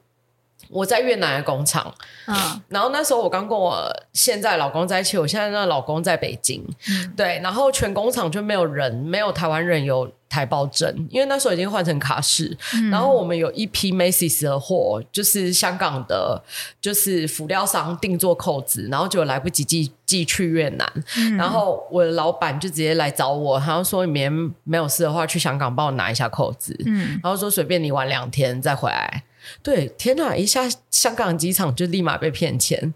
[0.69, 1.93] 我在越南的工厂，
[2.25, 2.35] 嗯，
[2.69, 16.43] 然后那时候我刚跟我现在老公在一起，我现在那老公在北京，嗯、对，然后全工厂就没有人，没有台湾人有台胞证，因为那时候已经换成卡式，嗯、然后我们有一批 Macy's 的货，就是香港的，
[16.81, 20.85] 就是辅料商定做扣子，然后就来不及寄寄去越南，
[21.17, 29.23] 嗯、然后我的老板就直接来找我，他说你明天没有事的话，去香港帮我拿一下扣子，嗯，然后说随便你玩两天再回来。
[29.61, 30.35] 对，天哪！
[30.35, 32.93] 一下香港机场就立马被骗钱。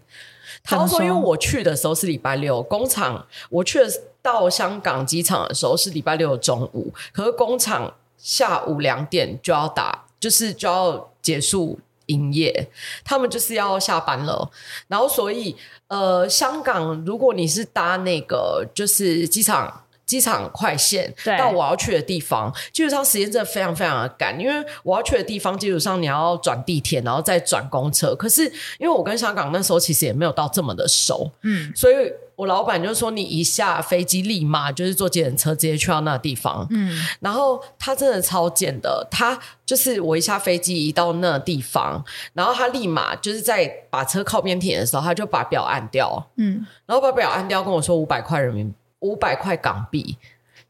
[0.62, 3.80] 他说，因为我去的时候是礼拜六，工厂我去
[4.22, 12.70] 到香港机场的时候是礼拜六的中午，可是工厂下午两点就要打，就是就要结束营业，
[13.04, 14.50] 他们就是要下班了。
[14.88, 15.56] 然后所以
[15.88, 19.84] 呃，香港如果你是搭那个就是机场。
[20.10, 28.12] 机场快线到我要去的地方，基本上时间真的非常非常的赶，因为我要去的地方基本上你要转地铁，然后再转公车。
[28.16, 28.42] 可是
[28.78, 31.94] 因为我跟香港那时候其实也没有到这么的熟，嗯，所以
[32.34, 48.74] 我老板就说你一下飞机立马就是坐计程车直接去到那个地方，嗯，然后他真的超贱的，他就是我一下飞机一到那个地方，然后他立马就是在把车靠边停的时候，他就把表按掉，嗯，然后把表按掉跟我说五百块人民币。
[49.00, 50.16] 五百块港币，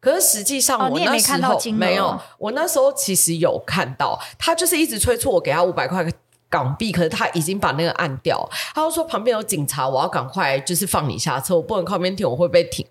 [0.00, 6.06] 可是实际上我那时候、哦、没，没有，我那时候其实有看到，他就是一直催促我给他五百块
[6.48, 12.84] 港币，可是他已经把那个按掉，他就说旁边有警察，我要赶快就是放你下车，我不能靠边停，我会被停。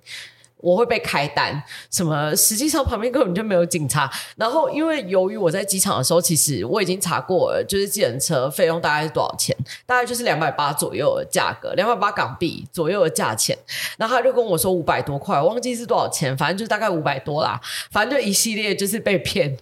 [0.59, 2.35] 我会被开单，什么？
[2.35, 4.09] 实际上旁边根本就没有警察。
[4.35, 9.55] 然后，因为由于我在机场的时候，其实我已经查过了，就是计程车费用大概是多少钱？
[9.85, 13.57] 大概就是两百八左右的价格，两百八港币左右的价钱。
[13.97, 17.59] 然后他就跟我说五百多块，我忘记是多少钱，反正就大概五百多啦。
[17.91, 19.57] 反正就一系列就是被骗。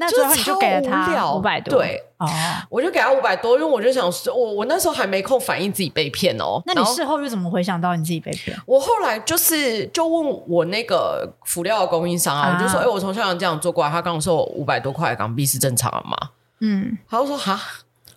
[0.00, 2.26] 那最后你就给了他五百多，对，哦，
[2.70, 6.62] 我就给他五百多，因为我就想说，我我那时候还没空反应自己被骗哦。
[6.64, 8.56] 那你事后又怎么回想到你自己被骗？
[8.64, 16.16] 我后来就是就问我那个辅料的供应商啊，啊我就说，哎、欸，我从香港这样做过来，他刚刚说我五百多块港币是正常的吗？
[16.60, 17.60] 嗯，他就说哈，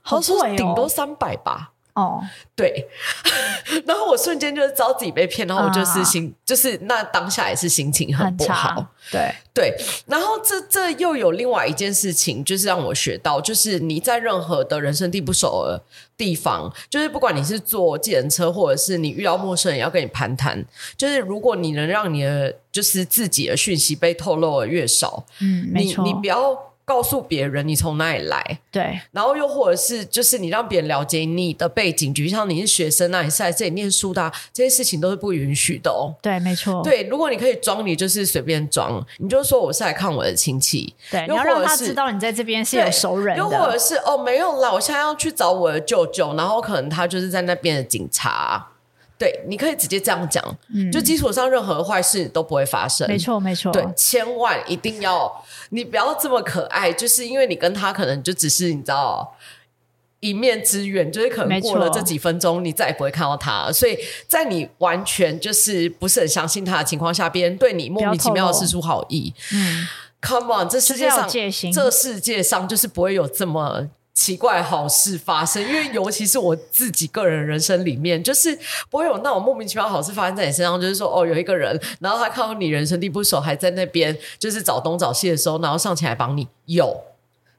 [0.02, 1.73] 好像说顶多三百吧。
[1.94, 2.20] 哦，
[2.56, 2.88] 对，
[3.86, 9.78] 然后我瞬间就是知道自己被骗，然后我就是心，啊、就是那当下也是心情很不好，对对。
[10.08, 15.84] 然后这这又有另外一件事情，就是让我学到，就是你在任何的人生地不熟的
[16.18, 20.66] 地方，就是不管你是坐计程车，或者是你遇到陌生人要跟你攀谈，
[20.98, 26.73] 就是如果你能让你的就是自己的讯息被透露的越少，嗯，没错，你你不要。
[26.86, 36.14] 告诉别人你从哪里来，对，然后又或者是就是你让别人了解你的背景，就像你是学生啊，你是在这里念书的啊，这些事情都是不允许的哦。
[36.22, 36.82] 对，没错。
[36.84, 40.94] 对，如果你可以装，你就是随便装，你就说我是来看我的亲戚。
[41.10, 43.44] 对，你要让他知道你在这边是有熟人的。
[43.44, 48.68] 又或者是哦，没有啦，我现在要去找我的舅舅，然后可能他就是在那边的警察。
[49.24, 50.44] 对，你可以直接这样讲，
[50.76, 53.08] 嗯，就基础上任何坏事都不会发生。
[53.08, 53.72] 没错，没错。
[53.72, 55.32] 对，千万一定要，
[55.70, 59.38] 你不要这么可爱，就是因为你跟他可能就只是你知道
[60.20, 63.72] 一面之缘，就是可能过了这几分钟，你再也不会看到他。
[63.72, 63.98] 所以
[64.28, 69.88] 在你完全就是不是很相信他的情况下，别人对你莫名其妙的释出好意，嗯
[70.22, 71.30] ，Come on，这世界上
[71.74, 73.88] 这世界上就是不会有这么。
[74.14, 78.58] 奇怪好事发生，因为尤其是我自己个人人生里面，就是
[78.90, 80.80] 不会有那种莫名其妙好事发生在你身上。
[80.80, 86.96] 就是说，哦，有一个人，然后他看到你人生地不熟，还在那边就是找东找西的时候，然后上前来帮你，有，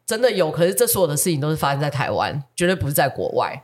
[0.07, 0.51] 真的有。
[0.51, 3.61] 可是这所有的事情都是发生在台湾，绝对不是在国外。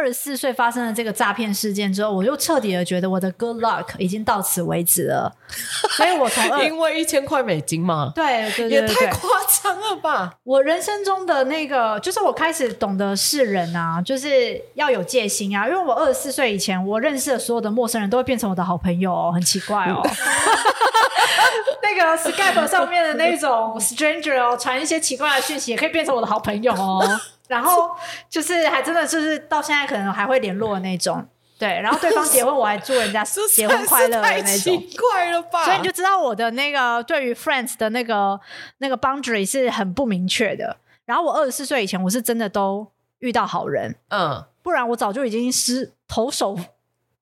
[0.00, 5.30] 二十四岁发生了这个诈骗事件之后，我就彻底的觉得我的 good luck 已经到此为止了。
[5.94, 9.28] 所以我从因为一千块美金嘛，对对对，对，也太夸
[9.62, 10.32] 张了吧！
[10.42, 15.68] 我人生中的那个，就是我开始懂得识人啊，就是要有戒心啊。
[15.68, 20.00] 因为我二十四岁以前，我认识的所有的陌生人都会变成我的好朋友哦，很奇怪哦。
[21.82, 27.20] 那个 Skype 上面的那种 stranger 哦，传一些奇怪的讯息，也可以变成我的好朋友哦。
[27.50, 27.90] 然后
[28.28, 31.26] 就是还真的就是到现在可能还会联络的那种，
[31.58, 31.68] 对。
[31.80, 34.44] 然后对方 结婚，我还祝人家结婚快乐的那种。
[34.44, 35.64] 太奇怪了吧？
[35.64, 38.38] 所以你就知道我的那个对于 friends 的那个
[38.78, 40.76] 那个 boundary 是很不明确的。
[41.04, 42.86] 然后我二十四岁以前，我是真的都
[43.18, 46.56] 遇到好人，嗯，不然我早就已经失头手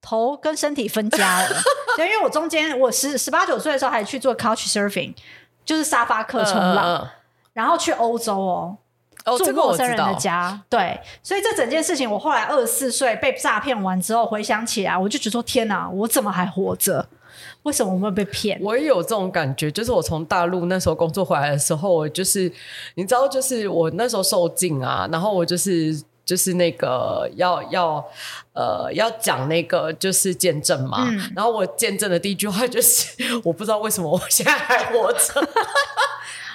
[0.03, 1.49] 头跟身体分家了。
[1.97, 5.15] 对，因为我中间我十十八九岁的时候还去做 couch surfing，
[5.65, 7.09] 就是沙发客冲浪，嗯嗯，
[7.55, 8.77] 然后去欧洲哦。
[9.37, 17.09] 住陌生人的家，哦，对，所以这整件事情，我后来二十四岁被诈骗完之后，回想起来，我就觉得说：天哪，我怎么还活着？
[17.65, 18.59] 为什么我会被骗？
[18.63, 22.51] 我也有这种感觉，就是我从大陆那时候工作回来的时候，我就是
[22.95, 28.05] 你知道，就是我那时候受尽啊，然后我就是就是那个要要
[28.55, 33.13] 呃要讲那个就是见证嘛，嗯，然后我见证的第一句话就是
[33.45, 35.49] 我不知道为什么我现在还活着。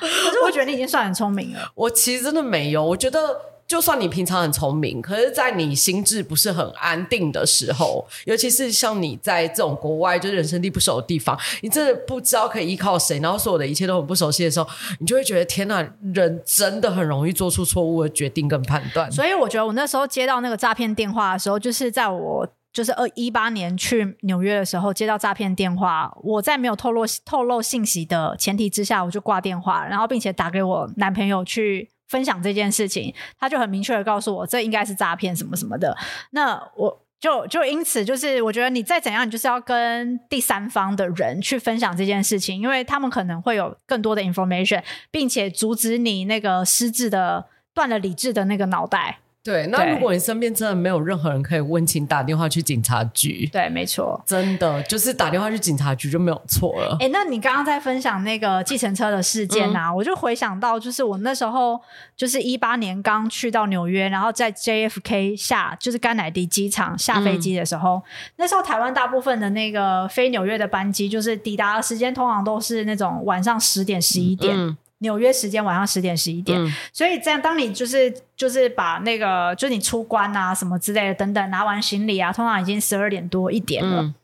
[0.08, 1.60] 可是我觉得你已经算很聪明了。
[1.76, 3.20] 我其实真的没有，我觉得
[3.66, 14.68] 就算你平常很聪明，可是在你心智不是很安定的时候，尤其是像你在这种国外就是人生地不熟的地方，你真的不知道可以依靠谁，然后所有的一切都很不熟悉的时候，
[15.00, 15.82] 你就会觉得天哪，
[16.14, 19.12] 人真的很容易做出错误的决定跟判断。
[19.12, 22.48] 所以我觉得我那时候接到那个诈骗电话的时候，就是在我。
[22.74, 35.96] 就是二一八年去纽约的时候，接到诈骗电话，我在没有透露透露信息的前提之下，我就挂电话，然后并且打给我男朋友去分享这件事情，他就很明确的告诉我，这应该是诈骗什么什么的。
[36.32, 49.20] 那我就就因此就是，我觉得你再怎样，你就是要跟第三方的人去分享这件事情，因为他们可能会有更多的 information，并且阻止你那个失智的断了理智的那个脑袋。
[49.44, 53.46] 对，那如果你身边真的没有任何人可以问，请打电话去警察局。
[53.52, 56.96] 对，没错，真的就是打电话去警察局就没有错了。
[57.02, 61.78] 哎，那你刚刚在分享那个计程车的事件啊，嗯、我就回想到，就是我那时候
[62.16, 68.04] 就是一八年刚去到纽约，然后在 JFK 下，就是甘乃迪机场下飞机的时候，嗯、
[68.38, 74.78] 那时候台湾大部分的那个飞纽约的班机，就是抵达的时间通常都是那种晚上十点、十一点。
[75.04, 84.02] 纽约时间晚上十点十一点，嗯、所以这样当你就是就是把那个就是你出关啊什么之类的等等拿完行李啊，通常已经十二点多一点了。
[84.02, 84.16] 嗯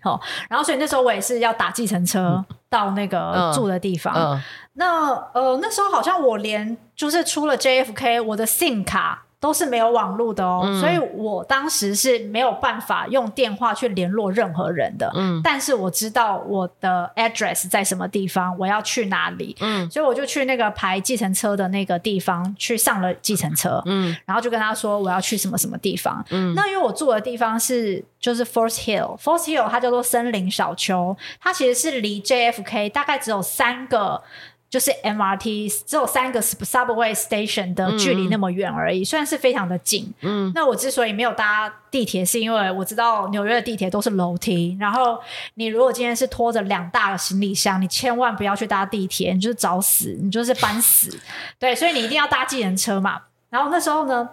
[0.00, 4.14] 好，然后所以那时候我也是要打计程车到那个住的地方。
[4.14, 4.42] 嗯嗯、
[4.74, 9.24] 那呃那时候好像我连就是出了 JFK，我的 SIM 卡。
[9.40, 15.08] 都是没有网络的哦，嗯、所以我当时是没有办法用电话去联络任何人的。
[15.14, 19.56] 嗯，但是我知道我的 address 在什么地方，我要去哪里。
[19.60, 23.80] 嗯，所以我就去那个排计程车的那个地方去上了计程车。
[23.86, 26.24] 嗯，然后就跟他说我要去什么什么地方。
[26.30, 34.22] 嗯，那因为我住的地方是就是 Forest Hill，Forest Hill 它叫做森林小丘，它其实是离 JFK 大概只有三个。
[34.70, 40.12] 就是 MRT 只有三个 subway station 的距离那么远而已，嗯、虽然是非常的近。
[40.20, 45.18] 嗯，那我之所以没有搭地铁，是因为我知道纽约的地铁都是楼梯，然后
[45.54, 51.18] 你如果今天是拖着两大的行李箱，你千万不要去搭地铁，你就是找死，你就是搬死。
[51.58, 53.22] 对，所以你一定要搭计程车嘛。
[53.48, 54.28] 然后那时候呢，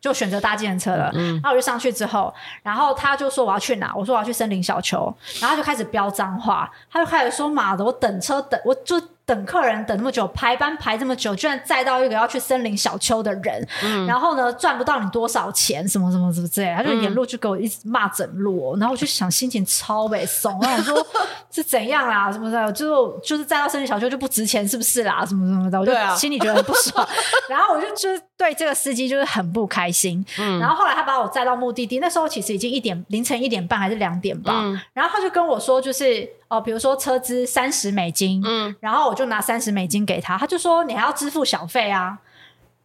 [0.00, 1.10] 就选择搭计程车了。
[1.14, 3.92] 嗯，然后我就上去之后，然后他就说我要去哪？
[3.96, 9.02] 我说我要去森林小丘，然后他就开始飙脏话，他就开始说妈的，我等车等我就。
[9.26, 21.06] 等客人等那么久，排班排这么久，居然载到一个要去森林小丘的人，嗯、然后呢，赚不到你多少钱，什么什么什么之类，他就沿路就给我一直骂整路，然后我就想心情超悲松，然后我说
[21.50, 27.10] 是怎样啦，什么的，就就是载到森林小丘就不值钱，是不是啦，什么什么的，我就心里觉得很不爽，啊、
[27.48, 36.28] 然后我就就对这个司机就是很不开心，嗯、然后后来他把我载到目的地，那时候其实已经一点凌晨一点半还是两点吧，嗯、然后他就跟我说就是。
[36.54, 42.18] 哦，比如说车资三十美金，嗯，然后我就拿三十美金给他，他就说你还要支付小费啊，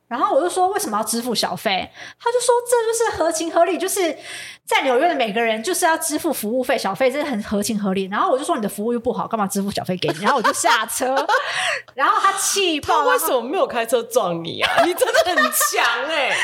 [0.10, 1.89] 然后我就说为什么要支付小费？
[2.20, 4.18] 他就说这就是合情合理，就是。
[4.70, 8.07] 在纽约的每个人就是要支付服务费、小费，这是很合情合理。
[8.12, 10.20] 然后我就说你的服务又不好，干嘛支付小费给你？
[10.20, 11.26] 然后我就下车，
[11.95, 14.70] 然后他气爆，他为什么没有开车撞你啊？
[14.86, 16.36] 你真的很强哎、欸！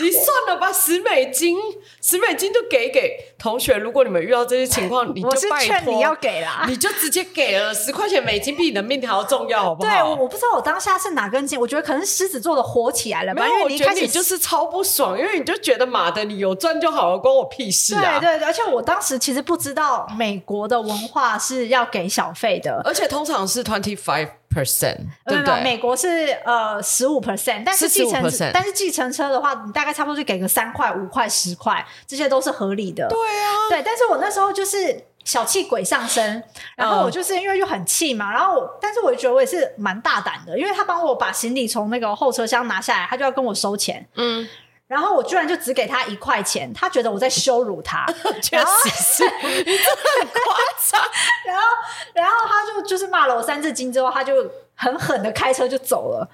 [0.00, 1.58] 你算了吧，十美金，
[2.00, 3.76] 十美金就给给同学。
[3.76, 9.90] 如果你们遇到这些情况，你就拜托你要给啦，你就直接给了十块钱美金，比你的命还要重要，好不好？
[9.90, 13.42] 对，我我不知道我当下是哪根筋，我觉得可能狮子座的火起来了吧。
[13.42, 17.64] 没有，因为你一开始我觉得你就是超不爽，因为你就觉得妈的，你有赚就好了，关我屁。
[17.90, 25.62] 对对对，而且我当时其实不知道美国的文化是要给小费的，而且通常是 twenty five percent，对不对？
[25.62, 33.08] 美国是呃十五 percent，但是计程但是计程车的话，你大概差不多就给个三块、五块、十块，这些都是合理的。
[33.08, 36.42] 对啊，对，但是我那时候就是小气鬼上身，
[36.76, 44.48] 然后我就是因为就很气嘛，然后我但是我觉得我也是蛮大胆的，因为他帮我把行李从那个后车厢拿下来，他就要跟我收钱，嗯。
[44.86, 48.04] 然后我居然就只给他一块钱，他觉得我在羞辱他，
[48.42, 51.00] 确实是，很夸张。
[51.46, 51.66] 然后，
[52.12, 54.34] 然后他就就是骂了我三字经之后，他就
[54.74, 56.28] 狠狠的开车就走了。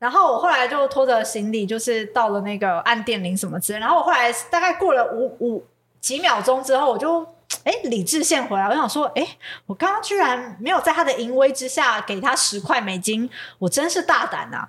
[0.00, 3.78] 然后我后来就拖着行李，就是到了那个按电铃什么之类。
[3.78, 5.64] 然后我后来大概过了五五
[6.00, 7.24] 几秒钟之后，我就。
[7.64, 9.26] 哎，理智线回来，我想说，哎，
[9.66, 14.68] 我刚刚居然没有在他的淫威之下给他十块美金，我真是大胆呐、 啊！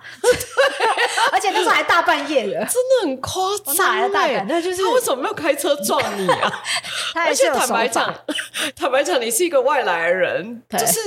[1.32, 3.42] 而且那时候还大半夜的，真的很夸
[3.74, 4.02] 张。
[4.02, 6.62] 我大胆，那就是他为什么没有开车 撞你啊？
[7.14, 8.14] 他而且坦白讲，
[8.76, 11.00] 坦白讲，你是一个外来人，就是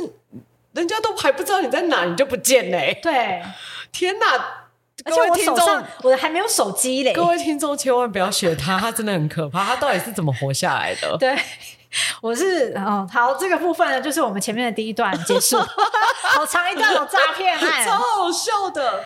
[0.73, 2.99] 人家都还不知道你在哪，你就不见嘞、欸。
[3.01, 3.43] 对，
[3.91, 4.63] 天哪！
[5.05, 7.13] 而且我手上我的还没有手机嘞。
[7.13, 9.63] 各位听众千万不要学他，他真的很可怕。
[9.63, 11.15] 他到底是怎么活下来的？
[11.17, 11.37] 对，
[12.21, 15.57] 我是哦，好，这个部分呢，就是我们前面的第一段结束。
[16.21, 19.03] 好长一段有诈骗案，超好笑的。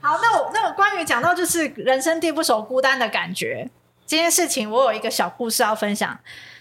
[0.00, 3.68] 好，那我那我关于讲到就是人生地不熟、孤单的感觉
[4.06, 6.18] 这件事情，我有一个小故事要分享。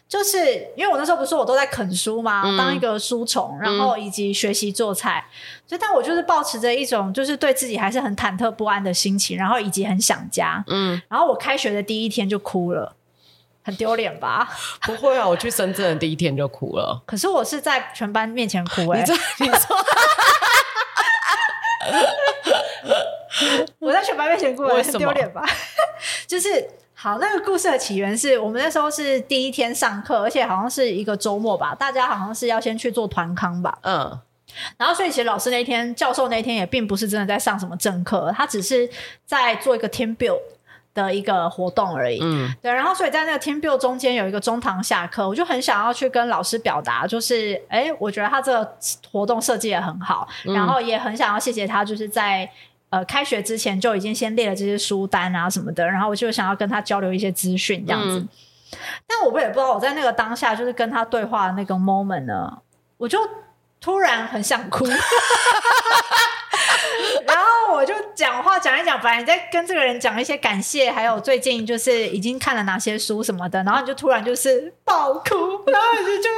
[0.07, 0.37] 就是
[0.77, 2.43] 因为我那时候不是说我都在啃书吗？
[2.45, 5.33] 嗯、当一个书虫，然后以及学习做菜，嗯、
[5.67, 10.63] 所以但我就是抱持着一种就是对自己还是很忐忑不安的心情，然后以及很想家。
[10.67, 12.95] 嗯，然后我开学的第一天就哭了，
[13.63, 14.47] 很丢脸吧？
[14.85, 17.01] 不会啊，我去深圳的第一天就哭了。
[17.07, 19.11] 可是我是在全班面前哭哎、欸！
[19.11, 19.77] 你说，你说，
[23.79, 25.43] 我在全班面前哭，很丢脸吧？
[26.27, 26.69] 就是。
[26.97, 33.77] 好，那个故事的起源是我们那时候是第一天上课，而且好像是一个周末吧，大家好像是要先去做团康吧。
[33.81, 34.19] 嗯，
[34.77, 38.89] 然后所以其实老师那天、教授那天也并不是真的在上什么正课，他只是
[39.25, 40.39] 在做一个 team build
[40.93, 42.19] 的一个活动而已。
[42.23, 42.71] 嗯，对。
[42.71, 48.77] 然后所以在那个 team build 中间有一个中堂下课，我就很想要去跟老师表达，就是哎，我觉得他这个
[49.11, 52.49] 活动设计也很好，嗯、然后也很想要谢谢他，就是在。
[52.95, 58.19] 呃，开学之前就已经先列了这些书单啊什么的，然后我就想要跟他交流一些资讯这样子。
[58.19, 58.29] 嗯、
[59.05, 62.57] 但我也不知道我在那个当下，就是跟他对话的那个 moment 呢，
[62.95, 63.19] 我就
[63.81, 64.85] 突然很想哭。
[67.27, 75.35] 然后我就讲话讲一讲，本来你在跟这个人讲一些感谢，还有最近就是已经看了哪些书什么的，然后你就突然就是爆哭，
[75.67, 76.29] 然后你就就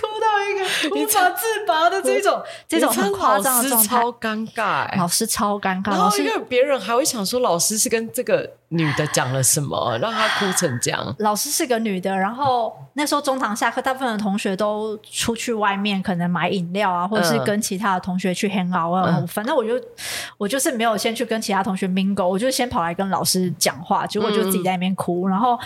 [0.00, 8.54] 哭到一个无法自拔的这种这种很夸张的状态，超尴尬，老师超尴尬，然后因为别人还会想说老师是跟这个。
[8.70, 11.14] 女的讲了什么，让她哭成这样？
[11.20, 19.18] 老师是个女的，然后那时候中堂下课，大部分的同学都出去外面，可能买饮料啊，或者是跟其他的同学去 hang out 啊。
[19.18, 19.80] 嗯、反正我就
[20.38, 25.28] 我就是没有先去跟其他同学 mingle，我就先跑来跟老师讲话，结果就自己在那边哭。
[25.28, 25.56] 嗯、然后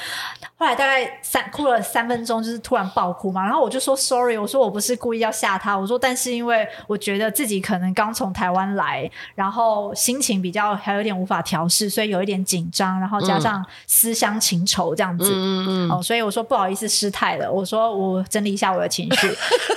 [0.56, 3.44] 后来大概三哭了三分钟，就是突然爆哭嘛。
[3.44, 12.98] 然后我就说 sorry，我说我不是故意要吓他，我说但是因为我觉得自己可能刚从台湾来，然后心情比较还有点无法调试，所以有一点紧张。
[12.98, 19.26] 然后加上思乡情愁这样子，嗯嗯、哦，所以我说不好意思失态了，我说我整理一下我的情绪，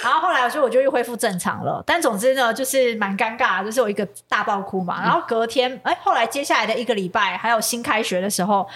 [0.04, 1.84] 然后后来我说我就又恢复正常了。
[1.86, 5.02] 但总之呢，就是蛮尴尬，就是我一个大爆哭嘛。
[5.02, 8.68] 然后隔天，哎，后来接下来的一个礼拜，还有新开学的时候，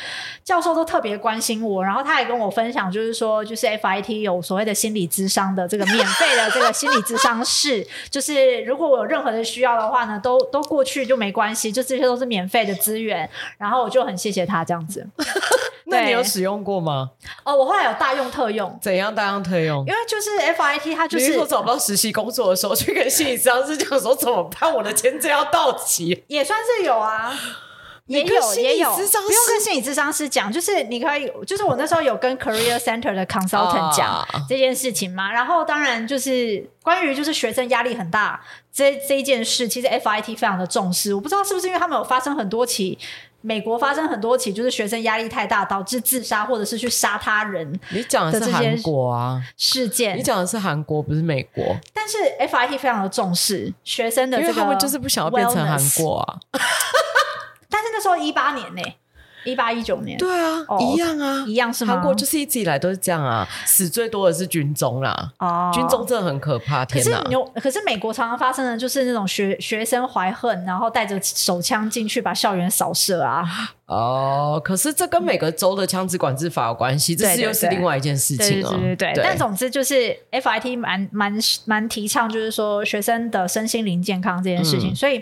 [0.44, 13.30] 教授都特别关心我，然后他也跟我分享，就是说，就是 FIT 有所谓的心理咨商的这个免费的这个心理咨商室，就是如果我有任何的需要的话呢，都都过去就没关系，就这些都是免费的资源。
[13.58, 14.46] 然后我就很谢谢。
[14.46, 15.04] 他这样子，
[15.88, 17.10] 那你有使用过吗？
[17.44, 18.78] 哦，我后来有大用特用。
[18.80, 19.80] 怎样大用特用？
[19.88, 24.72] 因为就是 FIT，他就是说找不到实习工作的时候，去跟心理咨商师讲说怎么办？
[24.72, 27.34] 我的签证要到期，也算是有啊，
[28.08, 35.32] 也有也有，不用跟心理智商师讲，就是你可以，就是我那时候有跟 Career Center 的 Consultant 讲这件事情嘛。
[35.32, 41.14] 然后当然就是关于就是学生压力很大这这一件事，其实 FIT 非常的重视。
[41.14, 42.98] 我不知道是不是因为他们有发生很多起。
[43.46, 47.80] 美国发生很多起，就是学生压力太大导致自杀，或者是去杀他人。
[47.90, 51.64] 你讲的是韩国啊事件，你讲的是韩国，不是美国。
[51.94, 56.40] 但是 FIT 非常的重视学生的这个，因为他们就是不想要变成韩国啊。
[57.70, 58.98] 但是那时候一八年呢、欸。
[59.46, 61.94] 一八一九年，对啊，哦、一样啊，一样是吗？
[61.94, 65.32] 韩国就是一直以来都是这样啊，死最多的是军中啦。
[65.40, 67.20] 哦，军中真的很可怕，天哪！
[67.22, 73.46] 可是有，可是美国常常发生的就是那种学学生怀恨，然后带着手枪进去把校园扫射啊。
[73.86, 78.72] 哦，可是这跟每个州的枪支管制法有关系，这是又是另外一件事情了。
[78.72, 85.22] 对对对，对，但总之就是 FIT 蛮蛮蛮提倡，就是说学生的身心灵健康这件事情，嗯、所以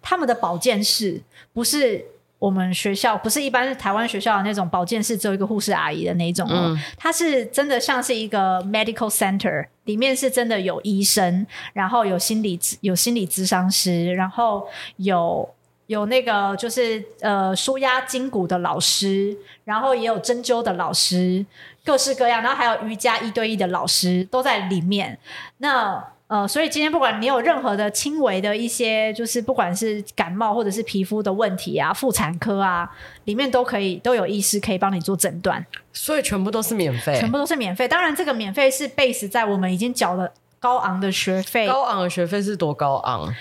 [0.00, 1.20] 他们的保健室
[1.52, 2.04] 不是。
[2.38, 14.68] 我们学校不是一般是台湾学校的那种保健室，只有一个护士阿姨的那种哦，嗯、它是真的像是一个 medical center，里面是真的有医生，然后有心理有心理咨商师，然后
[14.98, 15.48] 有
[15.88, 21.44] 有那个就是呃舒压筋骨的老师，然后也有针灸的老师，
[21.84, 25.18] 各式各样，然后还有瑜伽一对一的老师都在里面。
[25.56, 32.88] 那呃，所以今天不管你有任何的轻微的一些，就是不管是感冒或者是皮肤的问题啊，妇产科啊，
[33.24, 35.64] 里面都可以都有医师可以帮你做诊断。
[35.90, 37.88] 所以全部都是免费，全部都是免费。
[37.88, 41.66] 当然，这个免费是 base 在我们已经缴了高昂的学费。
[41.66, 43.34] 高昂的学费是多高昂？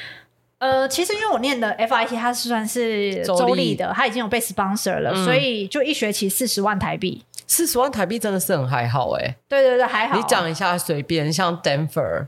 [0.59, 7.21] 呃，其实因为我念的 FIT 它是算是州立的，它已经有被 sponsor 了，嗯、所以就一学期四十万台币。
[7.45, 9.35] 四十万台币真的是很还好哎、欸。
[9.49, 10.15] 对对对，还好。
[10.15, 12.27] 你讲一下，随便像 Denver。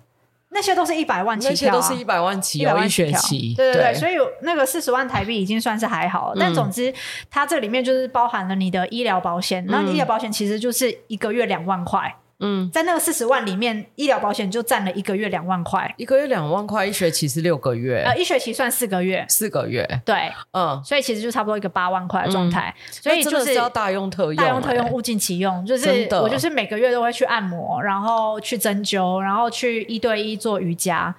[0.51, 3.93] 那些都是一百万起跳，啊，那些都是一百万起，有一学期，对对对，对。
[3.93, 6.33] 所以那个四十万台币已经算是还好。
[6.35, 6.93] 嗯、但总之，
[7.29, 12.15] 它这里面就是包含了你的医疗保险，那、嗯、医疗保险其实就是一个月两万块。
[12.39, 31.13] 嗯，在那个四十万里面，医疗保险就占了一个月两万块，一个月两万块，一学期是六个月，呃，一学期算四个月，四个月，对，嗯，所以其实就差不多一个八万块的状态，嗯、所以就是要大用特用，大用特用，物尽其用，就是我就是每个月都会去按摩，然后去针灸，然后去一对一做瑜伽。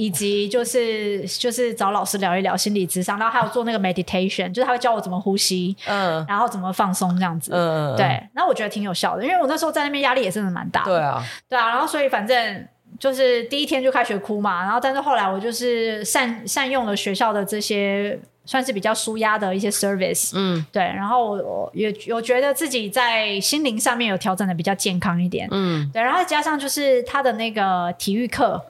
[0.00, 12.66] 以及就是就是找老师聊一聊心理咨商，然后还有做那个 meditation，就是他会教我怎么呼吸，嗯，然后怎么放松这样子，嗯，对，然后我觉得挺有效的，因为我那时候在那边压力也真的蛮大的，对啊，对啊，然后所以反正
[12.98, 28.64] 就是第一天就开学哭嘛，然后但是后来我就是善善用了学校的这些算是比较舒压的一些 service，嗯，对，然后我也有觉得自己在心灵上面有调整的比较健康一点，嗯，对，然后加上就是他的那个体育课。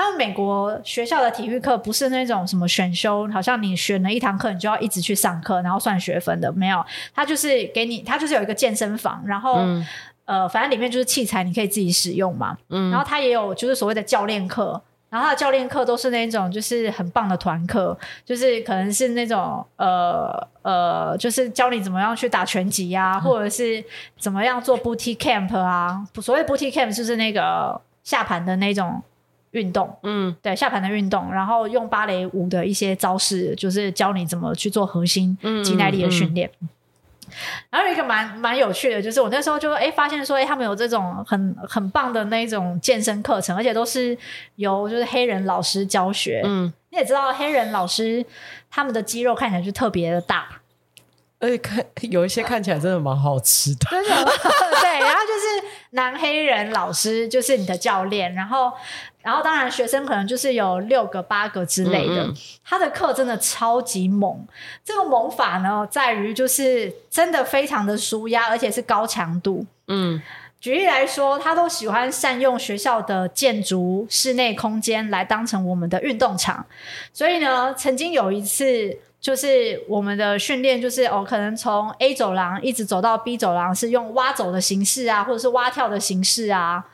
[0.00, 6.82] 他们美国学校的体育课不是那种什么选修，好像你选了一堂课，你就要一直去上课，然后算学分的，没有。
[7.14, 9.86] 他就是给你，他就是有一个健身房，然后、嗯、
[10.24, 12.56] 呃，反正里面就是器材，你可以自己使用嘛。
[12.70, 12.90] 嗯。
[12.90, 14.80] 然后他也有就是所谓的教练课，
[15.10, 17.94] 然后他的教练课都是那种就是很棒的团课，
[18.24, 23.84] 就是可能是那种呃呃，就是教你怎么样去打拳击啊，或者是
[24.18, 26.02] 怎么样做 booty camp 啊。
[26.22, 27.78] 所谓 booty camp 就是那个。
[28.02, 29.00] 下盘的那种
[29.52, 36.48] 运动，嗯，对，下盘的运动，然后用芭蕾舞的一些招式，就是教你怎么去做核心肌耐力的训练。
[36.60, 36.64] 嗯。
[36.64, 36.68] 嗯嗯
[37.70, 44.18] 然后有一个蛮蛮有趣的，就是我那时候就哎发现说，哎，他们有这种很很棒的那种健身课程，而且都是
[44.56, 46.42] 由就是黑人老师教学。
[46.44, 48.26] 嗯，你也知道黑人老师
[48.68, 50.59] 他们的肌肉看起来就特别的大，
[51.40, 53.86] 而且看有一些看起来真的蛮好吃的。
[53.90, 54.14] 真的？
[54.80, 58.70] 对，然后就是男黑人老师就是你的教练，然后。
[59.22, 62.24] 然后当然，学生可能就是有六个、八个之类的。
[62.24, 62.34] 嗯嗯，
[62.64, 64.46] 他的课真的超级猛。
[64.82, 69.66] 这个猛法呢，在于就是真的非常的舒压，而且是高强度。
[69.88, 70.22] 嗯，
[70.58, 76.64] 举例来说，他都喜欢善用学校的建筑室内空间来当成我们的运动场。
[77.12, 86.84] 所以呢，曾经有一次，就是我们的训练，就是哦，可能从 A 走廊一直走到 B 走廊，是用蛙走的形式啊，或者是蛙跳的形式啊。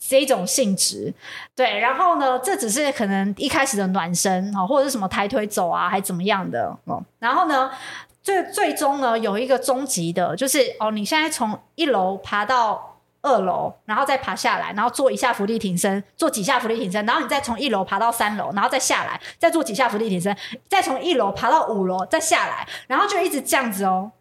[0.00, 1.12] 这种性质，
[1.56, 7.02] 对，然后呢，这只是可能一开始的暖身哦，或者是什么抬腿走啊，还怎么样的哦。
[7.18, 7.68] 然后呢，
[8.22, 12.97] 最最终呢，有一个终极的，就是哦，你现在从一楼爬到
[13.28, 20.36] 二楼，然后再爬下来，然后做一下伏地挺身，做几下伏地挺身，然后你再从一楼爬到三楼，然后再下来，再做几下伏地挺身，
[20.68, 24.12] 再从一楼爬到五楼，再下来，然后就一直这样子哦。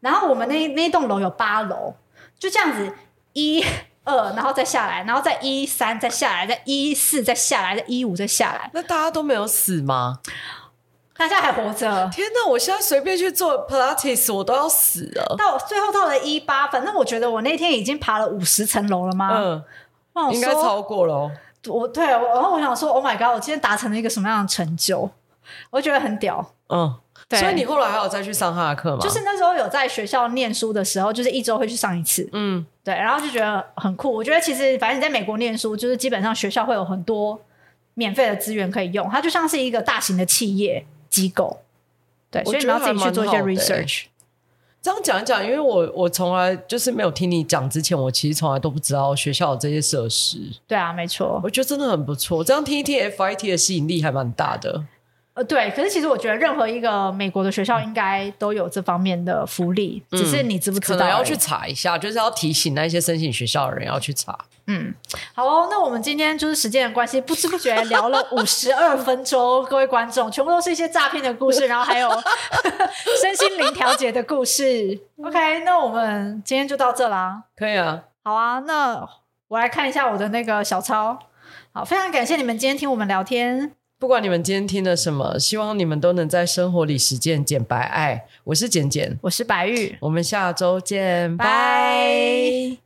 [0.00, 1.94] 然后我们那那栋楼有八楼，
[2.38, 2.94] 就这样子
[3.32, 3.64] 一。
[4.06, 8.68] 二，然后再下来，然后再一三，再下来，再一四，再下来，再一五，再下来。
[8.74, 10.18] 那大家都没有死吗？
[11.16, 12.10] 大家还活着。
[12.12, 12.50] 天哪！
[12.50, 15.36] 我现在随便去做 Pilates，我都要死了。
[15.38, 19.30] 到最后到了一八，反正我觉得我那天已经爬了五十层楼了吗？
[20.14, 21.30] 嗯，应该超过了。
[21.66, 23.34] 我对，然后我想说，Oh my god！
[23.34, 25.10] 我今天达成了一个什么样的成就？
[25.70, 26.52] 我觉得很屌。
[26.68, 26.96] 嗯。
[27.26, 28.98] 对所以你后来还有再去上他的课吗？
[29.00, 32.28] 就是那时候有在学校念书的时候，就是一周会去上一次。
[32.32, 34.12] 嗯，对，然后就觉得很酷。
[34.12, 37.40] 我觉得其实反正你在美国念书，就是基本上学校会有很多
[37.94, 40.84] 免费的资源可以用，它就像是一个大型的企业
[41.14, 41.60] 机构。
[42.30, 44.04] 对，所以你要自己去做一些 research。
[44.82, 50.38] 这样讲一讲，因为我我从来就是没有听你讲之前，我其实从来都不知道学校有这些设施。
[50.66, 52.44] 对啊，没错，我觉得真的很不错。
[52.44, 54.84] 这样听一听，FIT 的吸引力还蛮大的。
[55.34, 60.98] 呃，对，可是其实我觉得任何一个美国的学校应该都有这方面的福利，嗯、只是你知不知道？
[60.98, 64.38] 可能要去查一下，就是要提醒那些申请学校的人要去查。
[64.66, 64.94] 嗯，
[65.34, 72.08] 好哦，那我们今天就是时间的关系，不知不觉聊了 五十二分钟，各位观众，全部都是一些诈骗的故事，然后还有
[73.20, 74.98] 身心灵调节的故事。
[75.22, 77.44] OK，那我们今天就到这啦。
[77.56, 79.06] 可以啊，好啊，那
[79.48, 81.18] 我来看一下我的那个小抄。
[81.72, 83.72] 好，非常感谢你们今天听我们聊天。
[83.98, 88.26] 不管你们今天听了什么，希望你们都能在生活里实践简白爱。
[88.44, 92.83] 我是简简，我是白玉，我们下周见，拜。